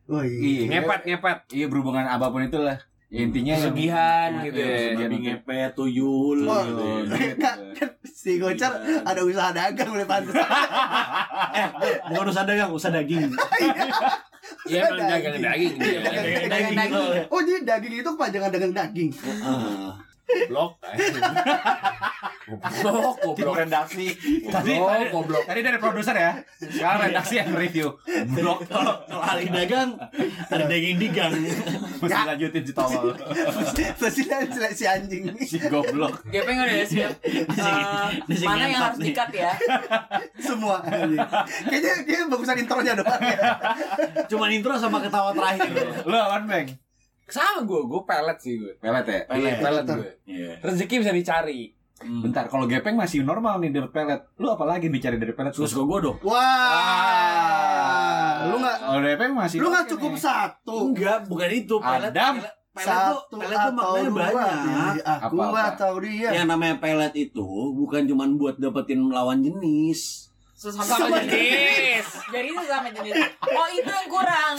Oh 0.07 0.23
iya. 0.23 0.71
Ngepet 0.71 1.01
ngepet. 1.03 1.37
Iya 1.51 1.65
berhubungan 1.67 2.07
apa 2.07 2.31
pun 2.31 2.47
itulah. 2.47 2.79
Ya, 3.09 3.19
intinya 3.19 3.51
yang- 3.51 3.63
Pesugihan 3.67 4.29
gitu 4.39 4.53
Iya, 4.55 4.69
ya. 4.69 4.89
Babi 4.91 5.01
untuk- 5.01 5.23
ngepet, 5.25 5.71
tuyul. 5.73 6.39
Oh, 6.45 6.61
gitu. 6.61 6.85
Enggak, 7.09 7.55
kan 7.73 7.89
si 8.05 8.37
Gocar 8.37 8.71
ada 9.01 9.21
usaha 9.23 9.49
dagang 9.49 9.89
oleh 9.89 10.05
pantas. 10.05 10.37
Eh, 11.49 11.65
bukan 12.07 12.25
usaha 12.27 12.45
dagang, 12.45 12.69
usaha 12.69 12.91
daging. 12.91 13.33
Iya 14.65 14.85
dagang 14.87 15.41
daging. 15.41 15.73
Iya. 15.75 15.99
Daging, 16.45 16.47
daging. 16.47 16.77
gitu. 16.85 17.01
Oh 17.27 17.41
jadi 17.41 17.59
daging 17.63 17.93
itu 17.97 18.09
kepanjangan 18.09 18.49
dagang 18.49 18.73
daging. 18.73 19.09
Ah. 19.41 19.93
Goblok. 20.49 20.71
Goblok, 22.49 23.15
goblok. 23.21 23.55
redaksi. 23.61 24.07
Tadi, 24.49 24.73
Goblok, 24.73 24.89
tadi, 24.89 25.05
goblok. 25.13 25.43
tadi 25.45 25.59
dari 25.61 25.77
produser 25.77 26.15
ya. 26.17 26.31
Sekarang 26.57 26.99
redaksi 27.09 27.33
yang 27.37 27.49
review. 27.53 27.87
Blok 28.33 28.65
kalau 28.65 29.05
hari 29.21 29.49
dagang 29.49 29.97
ada 30.49 30.65
daging 30.65 30.97
digang. 30.97 31.33
Mesti 32.01 32.21
lanjutin 32.25 32.63
si 32.65 32.73
tolol. 32.73 33.13
Pesilan 33.97 34.49
si 34.73 34.85
anjing. 34.85 35.23
Si 35.45 35.57
goblok. 35.61 36.25
Gepeng 36.29 36.57
udah 36.57 36.75
ya 36.75 36.85
siap 36.85 37.13
Eh, 37.21 38.39
mana 38.45 38.65
yang 38.65 38.81
harus 38.81 38.99
dikat 39.01 39.29
ya 39.33 39.51
Semua. 40.41 40.81
Kayaknya 41.69 41.93
kayaknya 42.05 42.25
bagusan 42.29 42.57
intronya 42.57 42.93
doang 42.97 43.21
ya. 43.21 43.37
Cuman 44.25 44.49
intro 44.49 44.73
sama 44.77 44.97
ketawa 45.01 45.33
terakhir. 45.33 45.69
Lu 46.05 46.15
awan, 46.17 46.45
Bang? 46.49 46.88
Sama 47.29 47.59
gue, 47.61 47.79
gue 47.83 48.01
pelet 48.03 48.37
sih 48.37 48.53
gue. 48.55 48.73
Pelet 48.75 49.05
ya? 49.05 49.19
Pelet, 49.25 49.53
pelet 49.59 49.83
gue. 49.85 50.09
Iya. 50.25 50.51
Rezeki 50.59 50.95
bisa 50.99 51.11
dicari. 51.11 51.61
Bentar, 51.99 52.47
kalau 52.47 52.63
gepeng 52.63 52.95
masih 52.95 53.21
normal 53.21 53.59
nih 53.59 53.71
dapat 53.71 53.91
pelet. 53.91 54.19
Lu 54.35 54.49
apa 54.49 54.63
lagi 54.65 54.87
dicari 54.87 55.15
dari 55.15 55.31
pelet? 55.31 55.51
Suka-suka 55.51 55.83
gue 55.85 55.97
dong. 56.01 56.17
Wah. 56.23 56.39
Lu 58.45 58.55
nggak 58.57 58.77
Kalau 58.79 58.99
gepeng 59.03 59.31
masih 59.33 59.57
lu 59.59 59.67
nggak 59.67 59.85
cukup 59.89 60.11
nih. 60.13 60.21
satu. 60.21 60.75
Enggak, 60.87 61.17
bukan 61.25 61.49
itu. 61.51 61.75
Pelet, 61.77 62.09
Adam. 62.09 62.33
pelet, 62.37 62.53
pelet 62.71 62.79
tuh, 62.79 62.87
Satu 62.87 63.35
pelet 63.35 63.51
tuh 63.51 63.59
atau 63.59 63.75
maknanya 63.75 64.07
dua. 64.07 64.19
banyak. 64.23 64.93
Aku 65.19 65.35
Apa-apa? 65.35 65.51
nggak 65.51 65.71
tahu 65.75 65.95
dia. 66.01 66.29
Yang 66.33 66.47
namanya 66.47 66.75
pelet 66.79 67.13
itu 67.19 67.45
bukan 67.75 68.01
cuman 68.05 68.29
buat 68.33 68.55
dapetin 68.55 68.99
lawan 69.05 69.39
jenis. 69.41 70.28
Sesama 70.59 71.23
jenis 71.23 72.05
jadi 72.27 72.47
sesama 72.51 72.87
jenis 72.91 73.15
oh 73.47 73.67
itu 73.71 73.87
yang 73.87 74.09
kurang 74.11 74.55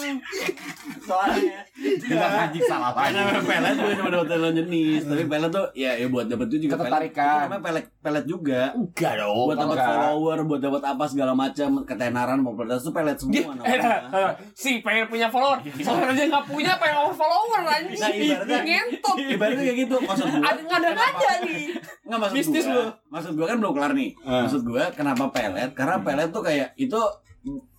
soalnya 1.05 1.61
Bilang 1.81 2.33
anjing 2.49 2.65
salah 2.69 2.93
Karena 2.93 3.25
lagi. 3.25 3.33
memang 3.33 3.47
pelet 3.47 3.75
bukan 3.79 3.95
cuma 3.97 4.11
dapat 4.13 4.27
talent 4.29 4.57
jenis, 4.57 5.01
tapi 5.09 5.23
pelet 5.25 5.51
tuh 5.51 5.67
ya, 5.73 5.91
ya 5.97 6.07
buat 6.13 6.27
dapat 6.29 6.47
itu 6.53 6.69
juga 6.69 6.75
pelet. 6.77 6.85
Ketertarikan. 6.91 7.41
Namanya 7.49 7.63
pelet 7.65 7.87
pelet 8.01 8.25
juga. 8.29 8.61
Enggak 8.77 9.13
dong. 9.17 9.47
buat 9.49 9.59
dapat 9.59 9.79
follower, 9.81 10.39
buat 10.45 10.61
dapat 10.61 10.83
apa 10.85 11.05
segala 11.09 11.33
macam, 11.33 11.69
ketenaran, 11.89 12.39
popularitas 12.45 12.83
itu 12.85 12.93
pelet 12.93 13.17
semua 13.17 13.53
namanya. 13.57 13.91
si 14.61 14.71
pengen 14.85 15.07
punya 15.09 15.27
follower, 15.33 15.59
follower 15.65 16.09
aja 16.13 16.23
nggak 16.29 16.45
punya, 16.47 16.73
pengen 16.77 16.97
over 17.01 17.17
follower 17.17 17.61
anjing. 17.65 17.97
Nah, 17.97 18.11
ibaratnya- 18.13 18.65
ngentot. 18.67 19.17
Ibaratnya 19.17 19.65
kayak 19.65 19.79
gitu, 19.87 19.97
maksud 20.05 20.27
gua. 20.29 20.43
Ada 20.45 20.61
nggak 20.61 20.79
ada 20.83 20.91
aja 20.91 21.31
nih. 21.47 21.65
Nggak 22.05 22.19
maksud 22.21 22.37
Bisnis 22.37 22.67
lu. 22.69 22.85
Maksud 23.11 23.35
gua 23.35 23.47
kan 23.51 23.59
belum 23.59 23.75
kelar 23.75 23.93
nih. 23.93 24.11
Eh. 24.15 24.43
Maksud 24.47 24.63
gua 24.63 24.95
kenapa 24.95 25.29
pelet? 25.35 25.71
Karena 25.75 25.99
pelet 26.01 26.31
tuh 26.31 26.43
kayak 26.47 26.79
itu 26.79 27.01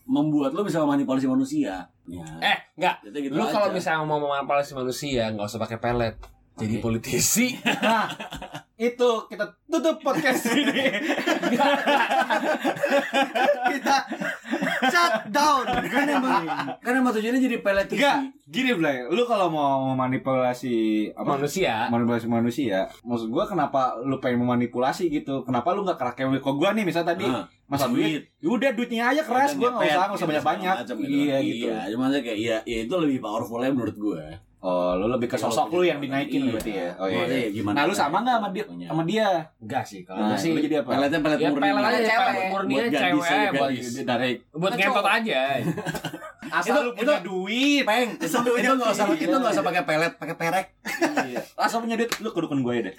membuat 0.06 0.52
lu 0.52 0.68
bisa 0.68 0.84
memanipulasi 0.84 1.26
manusia. 1.26 1.88
Ya. 2.06 2.26
Eh, 2.44 2.58
enggak. 2.76 2.96
Gitu, 3.08 3.18
gitu 3.32 3.34
Lu 3.40 3.48
kalau 3.48 3.72
misalnya 3.72 4.04
mau 4.04 4.20
memanipulasi 4.20 4.76
manusia, 4.76 5.32
nggak 5.32 5.48
usah 5.48 5.62
pakai 5.64 5.80
pelet. 5.80 6.16
Jadi 6.52 6.76
Oke. 6.78 6.84
politisi. 6.84 7.48
Nah, 7.64 8.06
itu 8.76 9.10
kita 9.26 9.46
tutup 9.66 9.98
podcast 10.02 10.52
ini. 10.52 10.84
Kita 13.72 13.96
shut 14.90 15.14
down. 15.30 15.66
kan 15.88 16.06
emang 16.08 16.44
kan 16.82 16.94
emang 16.98 17.14
tujuannya 17.14 17.40
jadi 17.40 17.58
pelet 17.62 17.88
Enggak, 17.88 18.18
gini 18.50 18.72
Blay, 18.74 19.06
lu 19.08 19.24
kalau 19.24 19.48
mau 19.54 19.94
memanipulasi 19.94 21.08
apa? 21.14 21.38
Manusia. 21.38 21.88
manipulasi 21.88 22.26
manusia 22.26 22.90
maksud 23.06 23.30
gua 23.30 23.46
kenapa 23.46 24.02
lu 24.02 24.18
pengen 24.18 24.42
memanipulasi 24.42 25.08
gitu 25.08 25.46
kenapa 25.46 25.72
lu 25.72 25.86
nggak 25.86 25.98
kerak 25.98 26.16
kayak 26.18 26.42
kok 26.42 26.56
gua 26.58 26.74
nih 26.74 26.84
misalnya 26.84 27.14
tadi 27.14 27.26
Ah, 27.30 27.46
masa 27.70 27.88
duit 27.88 28.28
udah 28.42 28.74
duitnya 28.74 29.14
aja 29.14 29.22
keras 29.24 29.56
gua 29.56 29.70
nggak 29.72 29.88
usah 29.88 30.04
nggak 30.10 30.18
usah 30.20 30.28
banyak 30.28 30.44
banyak 30.44 30.76
iya 31.06 31.38
gitu 31.40 31.66
Iya, 31.70 31.78
cuma 31.94 32.10
kayak 32.10 32.38
iya, 32.38 32.58
ya 32.66 32.78
itu 32.84 32.94
lebih 32.98 33.22
powerfulnya 33.22 33.70
menurut 33.72 33.96
gua. 33.96 34.26
Oh 34.62 34.94
lu 34.94 35.10
lebih 35.10 35.26
ke 35.26 35.36
sosok 35.36 35.68
lu 35.72 35.82
yang 35.82 35.98
dinaikin 35.98 36.38
Iya. 36.40 36.52
berarti 36.54 36.72
ya 36.72 36.90
oh 36.96 37.06
iya, 37.06 37.18
Maksudnya 37.18 37.34
iya. 37.36 37.42
ya 37.42 37.50
gimana? 37.52 37.74
nah 37.74 37.84
lu 37.84 37.94
sama 37.94 38.18
nggak 38.20 38.36
sama 38.38 38.50
dia 38.52 38.64
Punya. 38.64 38.86
sama 38.88 39.04
dia 39.04 39.28
Enggak 39.58 39.84
sih 39.84 40.00
kalau 40.02 40.22
nah, 40.22 40.38
sih. 40.38 40.52
lu 40.52 40.60
jadi 40.62 40.76
apa 40.80 40.90
Peletnya 40.92 41.20
pelet 41.20 41.40
Ya 41.40 41.50
murni. 41.50 41.62
pelet 41.64 41.82
aja 41.82 41.98
Cewek. 42.00 42.06
cewek 42.30 42.46
murninya 42.48 42.78
Buat 42.78 42.94
gadis 42.94 43.26
cewek 43.26 43.50
buat 43.52 43.72
dari 44.08 44.32
buat 44.54 44.72
ngentot 44.72 45.08
aja. 45.08 45.42
asal 46.52 46.70
Itu- 46.70 46.84
lu 46.84 46.92
punya 46.94 47.16
itu- 47.16 47.24
duit 47.24 47.84
Peng, 47.84 48.10
itu 48.14 48.26
itu 48.28 48.70
nggak 48.70 48.92
usah 48.92 49.06
itu 49.10 49.32
nggak 49.32 49.52
usah 49.52 49.64
pakai 49.64 49.84
pelet, 49.84 50.14
pakai 50.16 50.36
perek. 50.36 50.66
Iya. 51.24 51.40
asal 51.58 51.80
punya 51.80 51.96
duit 51.96 52.12
lu 52.18 52.30
ke 52.30 52.40
dukun 52.40 52.60
gue 52.62 52.74
ya 52.76 52.82
deh 52.84 52.96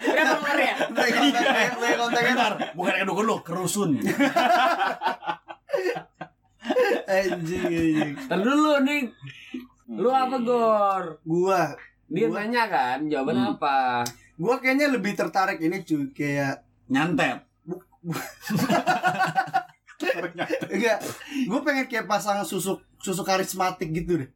Berapa 0.00 0.32
nomor 0.32 0.56
ya? 0.56 0.74
Bukan 2.72 2.92
yang 2.94 3.06
dukun 3.06 3.24
lu, 3.24 3.36
kerusun. 3.40 3.90
Anjing, 7.06 7.64
anjing. 7.66 8.12
Ntar 8.20 8.38
dulu 8.38 8.72
nih. 8.80 9.02
Lu 9.90 10.08
apa, 10.08 10.36
Gor? 10.38 11.04
Gua, 11.22 11.74
Dia 12.06 12.26
Gua- 12.26 12.38
nanya 12.40 12.64
kan, 12.66 12.98
jawaban 13.06 13.36
Hmm. 13.36 13.54
apa? 13.54 14.02
gua 14.34 14.56
kayaknya 14.56 14.88
lebih 14.88 15.12
tertarik 15.12 15.58
ini 15.58 15.80
cuy 15.80 16.10
kayak 16.10 16.64
Nyantet. 16.86 17.44
enggak, 20.66 20.98
gua 21.46 21.60
pengen 21.60 21.84
kayak 21.84 22.04
pasang 22.04 22.40
susu 22.42 22.74
susu 22.96 23.20
karismatik 23.20 23.88
gitu 23.90 24.16
deh. 24.16 24.28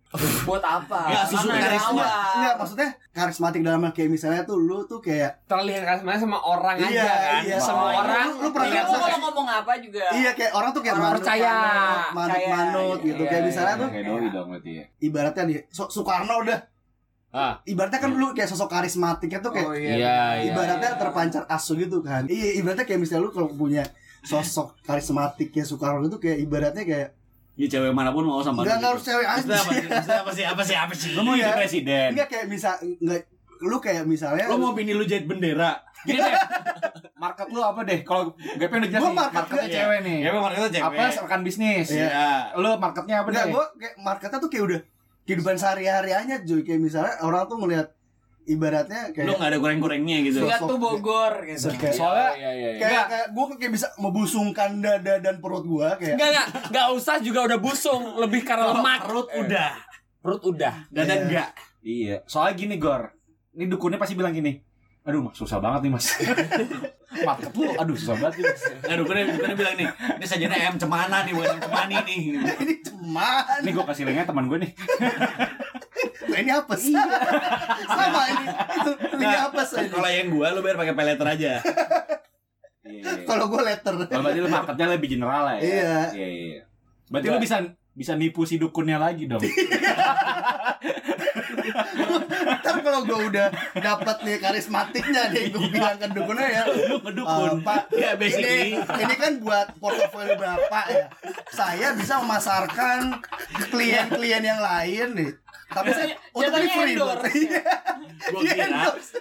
Buat 0.42 0.60
apa? 0.60 1.04
Ya, 1.06 1.20
susu 1.22 1.46
Mana 1.46 1.60
karisma. 1.62 2.04
Enggak, 2.32 2.54
maksudnya 2.56 2.88
karismatik 3.10 3.60
dalam 3.60 3.80
hal 3.80 3.92
kayak 3.92 4.08
misalnya 4.08 4.42
tuh 4.42 4.56
lu 4.56 4.84
tuh 4.84 4.98
kayak 4.98 5.44
Terlihat 5.44 5.84
karismatik 5.84 6.20
sama 6.22 6.38
orang 6.38 6.76
Iya, 6.78 6.88
aja 6.90 7.04
kan. 7.04 7.40
iya. 7.42 7.56
Semua 7.58 7.80
Oh, 7.82 7.92
orang 7.98 8.24
lu- 8.26 8.38
lu 8.38 8.48
pernah 8.50 8.66
Iya, 8.66 8.80
lu 8.80 8.88
kayak- 8.94 9.04
mau 9.14 9.24
ngomong 9.26 9.48
apa 9.50 9.72
juga. 9.78 10.04
iya 10.12 10.30
kayak 10.32 10.52
orang 10.52 10.70
tuh 10.70 10.80
kayak 10.80 10.94
Orang 10.94 11.04
manut, 11.06 11.20
percaya. 11.20 11.44
manut, 11.44 12.08
manut, 12.10 12.30
Percaya, 12.30 12.48
manut 12.50 12.80
iya, 12.96 13.04
gitu. 13.04 13.20
iya, 13.20 13.28
kayak 13.28 13.36
iya, 13.36 13.48
misalnya 13.48 13.68
iya. 13.70 13.82
tuh 13.82 13.88
kayak 13.90 14.04
doi 14.06 14.28
dong 14.30 14.46
berarti 14.48 14.70
ya 14.70 14.84
ibaratnya 14.98 15.42
nih 15.44 15.58
so- 15.68 15.90
Soekarno 15.90 16.34
udah 16.40 16.58
Ah. 17.30 17.54
ibaratnya 17.64 17.98
kan 17.98 18.10
lu 18.12 18.30
kayak 18.30 18.46
sosok 18.46 18.70
karismatiknya 18.70 19.38
tuh 19.40 19.50
kayak 19.50 19.66
Oh, 19.66 19.74
Iya, 19.74 19.90
iya. 19.92 20.16
ibaratnya 20.46 20.90
terpancar 20.96 21.42
asu 21.46 21.74
gitu 21.74 21.98
kan 21.98 22.24
iya 22.26 22.54
ibaratnya 22.54 22.86
kayak 22.86 22.96
misalnya 22.98 23.26
lu 23.26 23.30
kalau 23.30 23.50
punya 23.50 23.82
sosok 24.24 24.80
karismatiknya 24.80 25.62
Soekarno 25.62 26.02
itu 26.02 26.16
kayak 26.16 26.38
ibaratnya 26.40 26.82
kayak 26.82 27.10
Ya 27.54 27.70
cewek 27.70 27.94
mana 27.94 28.10
pun 28.10 28.26
mau 28.26 28.42
sama 28.42 28.60
nggak 28.60 28.66
lu 28.66 28.74
nggak 28.74 28.90
harus 28.90 28.98
gitu. 28.98 29.10
cewek 29.12 29.26
Maksudnya 29.28 29.54
apa 29.54 29.70
aja 29.70 29.78
sih? 29.78 29.86
Maksudnya 29.86 30.18
apa 30.18 30.32
sih? 30.32 30.44
Apa 30.44 30.62
sih? 30.64 30.76
Apa 30.76 30.92
sih? 30.92 31.10
lu 31.12 31.20
mau 31.22 31.34
jadi 31.34 31.44
Iya. 31.44 31.54
presiden 31.54 32.08
enggak 32.10 32.28
kayak 32.28 32.46
misal 32.48 32.74
nggak 32.82 33.20
lu 33.62 33.76
kayak 33.78 34.04
misalnya 34.04 34.44
Lu 34.44 34.56
mau 34.58 34.72
bini 34.72 34.90
lu 34.90 35.04
jahit 35.04 35.24
bendera? 35.24 35.78
gini 36.02 36.18
deh 36.18 36.34
market 37.14 37.48
lu 37.48 37.60
apa 37.62 37.80
deh 37.80 38.02
kalau 38.02 38.28
GP 38.34 38.68
udah 38.74 38.90
jelas 38.90 39.00
Gua 39.00 39.12
market 39.14 39.36
marketnya 39.38 39.68
cewek 39.70 39.98
nih 40.02 40.18
Ya 40.18 40.28
itu 40.34 40.68
cewek. 40.68 40.82
apa 40.84 41.02
rekan 41.16 41.40
bisnis 41.40 41.86
Iya. 41.88 42.52
lu 42.58 42.70
marketnya 42.76 43.16
apa 43.16 43.28
enggak 43.30 43.46
deh 43.46 43.52
gua 43.54 43.64
kayak 43.72 43.94
marketnya 43.98 44.38
tuh 44.38 44.50
kayak 44.50 44.64
udah 44.66 44.80
kehidupan 45.22 45.54
sehari-harinya 45.54 46.36
Joy 46.42 46.60
kayak 46.60 46.80
misalnya 46.82 47.14
orang 47.22 47.46
tuh 47.46 47.56
ngelihat 47.56 47.86
ibaratnya 48.46 49.08
Lu 49.08 49.14
kayak 49.14 49.34
nggak 49.34 49.48
ada 49.48 49.58
goreng-gorengnya 49.58 50.18
gitu. 50.22 50.38
Lihat 50.42 50.60
tuh 50.60 50.76
Bogor 50.76 51.32
gitu. 51.42 51.68
kayak 51.72 51.92
soalnya 51.92 52.30
Iya, 52.34 52.50
iya, 52.50 52.68
iya. 52.70 52.80
kayak, 52.80 53.04
kayak 53.06 53.26
gue 53.30 53.44
kayak 53.56 53.72
bisa 53.72 53.86
membusungkan 53.96 54.70
dada 54.78 55.14
dan 55.18 55.34
perut 55.38 55.62
gue 55.62 55.88
kayak 55.96 56.14
Enggak, 56.14 56.28
enggak. 56.30 56.46
Enggak 56.68 56.86
usah 56.92 57.16
juga 57.18 57.40
udah 57.44 57.58
busung, 57.58 58.02
lebih 58.16 58.40
karena 58.42 58.70
lemak. 58.70 59.00
Perut 59.02 59.28
udah. 59.30 59.70
Perut 60.18 60.42
udah. 60.46 60.74
Dadan 60.88 61.08
Iya. 61.10 61.24
enggak. 61.24 61.50
iya 61.82 62.16
soalnya 62.24 62.54
gini 62.54 62.74
Gor 62.76 63.12
ini 63.52 63.64
dukunnya 63.66 63.96
pasti 63.96 64.12
bilang 64.12 64.32
gini 64.32 64.56
aduh 65.02 65.20
mas 65.20 65.36
susah 65.36 65.60
banget 65.60 65.84
nih 65.84 65.92
mas 65.92 66.16
market 67.28 67.52
lu 67.52 67.70
aduh 67.70 67.92
susah 67.92 68.16
banget 68.18 68.34
nih 68.34 68.44
mas 68.46 68.62
Nah, 68.84 68.96
dukunnya, 68.96 69.24
dukunnya 69.30 69.52
bilang 69.54 69.76
nih, 69.76 69.88
ini 70.14 70.24
sajiannya 70.24 70.58
ayam 70.58 70.74
cemana 70.74 71.16
nih, 71.22 71.32
bukan 71.32 71.56
cemani 71.58 71.96
nih. 72.02 72.20
ini 72.62 72.74
cuman 72.80 73.60
ini 73.60 73.70
gue 73.70 73.84
kasih 73.84 74.02
linknya 74.02 74.24
teman 74.24 74.44
gue 74.46 74.58
nih 74.60 74.72
Nah, 76.24 76.38
ini 76.38 76.50
apa 76.50 76.74
sih 76.74 76.94
sama 77.90 78.20
ini. 78.26 78.44
Itu 78.74 78.90
ini 79.14 79.24
Nah, 79.24 79.48
apa 79.48 79.62
sih 79.62 79.86
Kalau 79.86 80.08
yang 80.08 80.28
gua 80.28 80.52
lu 80.52 80.60
biar 80.60 80.74
pakai 80.74 80.94
peleter 80.94 81.26
aja. 81.26 81.52
Iya. 82.84 83.02
kalau 83.28 83.48
gue 83.48 83.60
letter. 83.60 83.94
Kalau 84.06 84.22
berarti 84.22 84.40
lu 84.40 84.48
marketnya 84.48 84.86
lebih 84.92 85.08
general 85.10 85.42
lah 85.44 85.54
ya? 85.56 85.62
Iya. 85.62 85.96
iya 86.12 86.28
iya 86.28 86.60
berarti 87.04 87.28
lu 87.28 87.38
bisa 87.38 87.56
bisa 87.94 88.12
nipu 88.12 88.42
si 88.42 88.56
dukunnya 88.56 88.98
lagi 88.98 89.28
dong? 89.28 89.38
Ntar 92.34 92.76
kalau 92.80 93.00
gue 93.04 93.18
udah 93.30 93.46
dapat 93.76 94.16
nih 94.24 94.36
karismatiknya 94.38 95.30
nih 95.30 95.52
gue 95.52 95.66
bilang 95.68 95.96
ke 95.96 96.06
dukunnya 96.10 96.48
ya. 96.48 96.62
Lu 96.90 96.96
ngedukun. 97.00 97.50
"Eh, 97.54 97.62
pak 97.62 97.82
Ya 97.94 98.10
basically. 98.16 98.74
ini 98.74 98.80
ini 98.82 99.14
kan 99.14 99.32
buat 99.38 99.66
portofolio 99.78 100.34
bapak 100.34 100.86
ya. 100.90 101.04
Saya 101.50 101.94
bisa 101.94 102.18
memasarkan 102.18 103.20
klien-klien 103.70 104.42
yang 104.42 104.58
lain 104.58 105.08
nih 105.14 105.30
tapi 105.70 105.90
saya 105.92 106.14
untuk 106.32 106.60
ini 106.60 106.68
free. 106.70 106.96
Iya. 107.34 107.60
Dia 108.40 108.52
kira 108.56 108.66
endorse. 108.72 109.18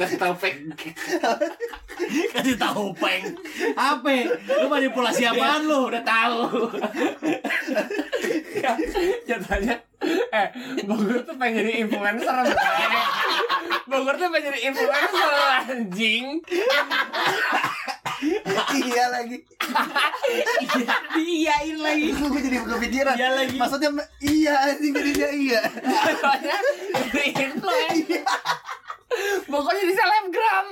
Kasih 0.00 0.18
tahu 0.20 0.34
fake. 0.36 0.60
kasih 2.32 2.56
tahu 2.56 2.92
peng. 2.96 3.36
Apa? 3.76 4.10
Lu 4.64 4.66
manipulasi 4.68 5.28
apaan 5.28 5.68
lu? 5.68 5.92
Udah 5.92 6.02
tahu. 6.04 6.68
Jatuhnya 9.28 9.76
eh 10.32 10.48
Bogor 10.88 11.20
tuh 11.28 11.36
pengen 11.36 11.60
jadi 11.60 11.84
influencer. 11.84 12.36
Bogor 13.84 14.14
tuh 14.16 14.28
pengen 14.32 14.48
jadi 14.48 14.60
influencer 14.72 15.30
anjing 15.68 16.24
iya 18.20 19.04
lagi. 19.08 19.38
Iya 21.16 21.56
lagi. 21.80 22.08
Gue 22.14 22.40
jadi 22.40 22.58
kepikiran 22.62 23.16
iya 23.16 23.30
lagi. 23.34 23.56
Maksudnya 23.56 23.90
iya 24.20 24.54
anjing 24.68 24.92
jadi 24.92 25.12
iya. 25.32 25.60
Iya 25.60 25.60
pokoknya 26.20 26.56
influencer 27.20 28.24
pokoknya 29.50 29.82
di 29.82 29.94
selebgram. 29.94 30.66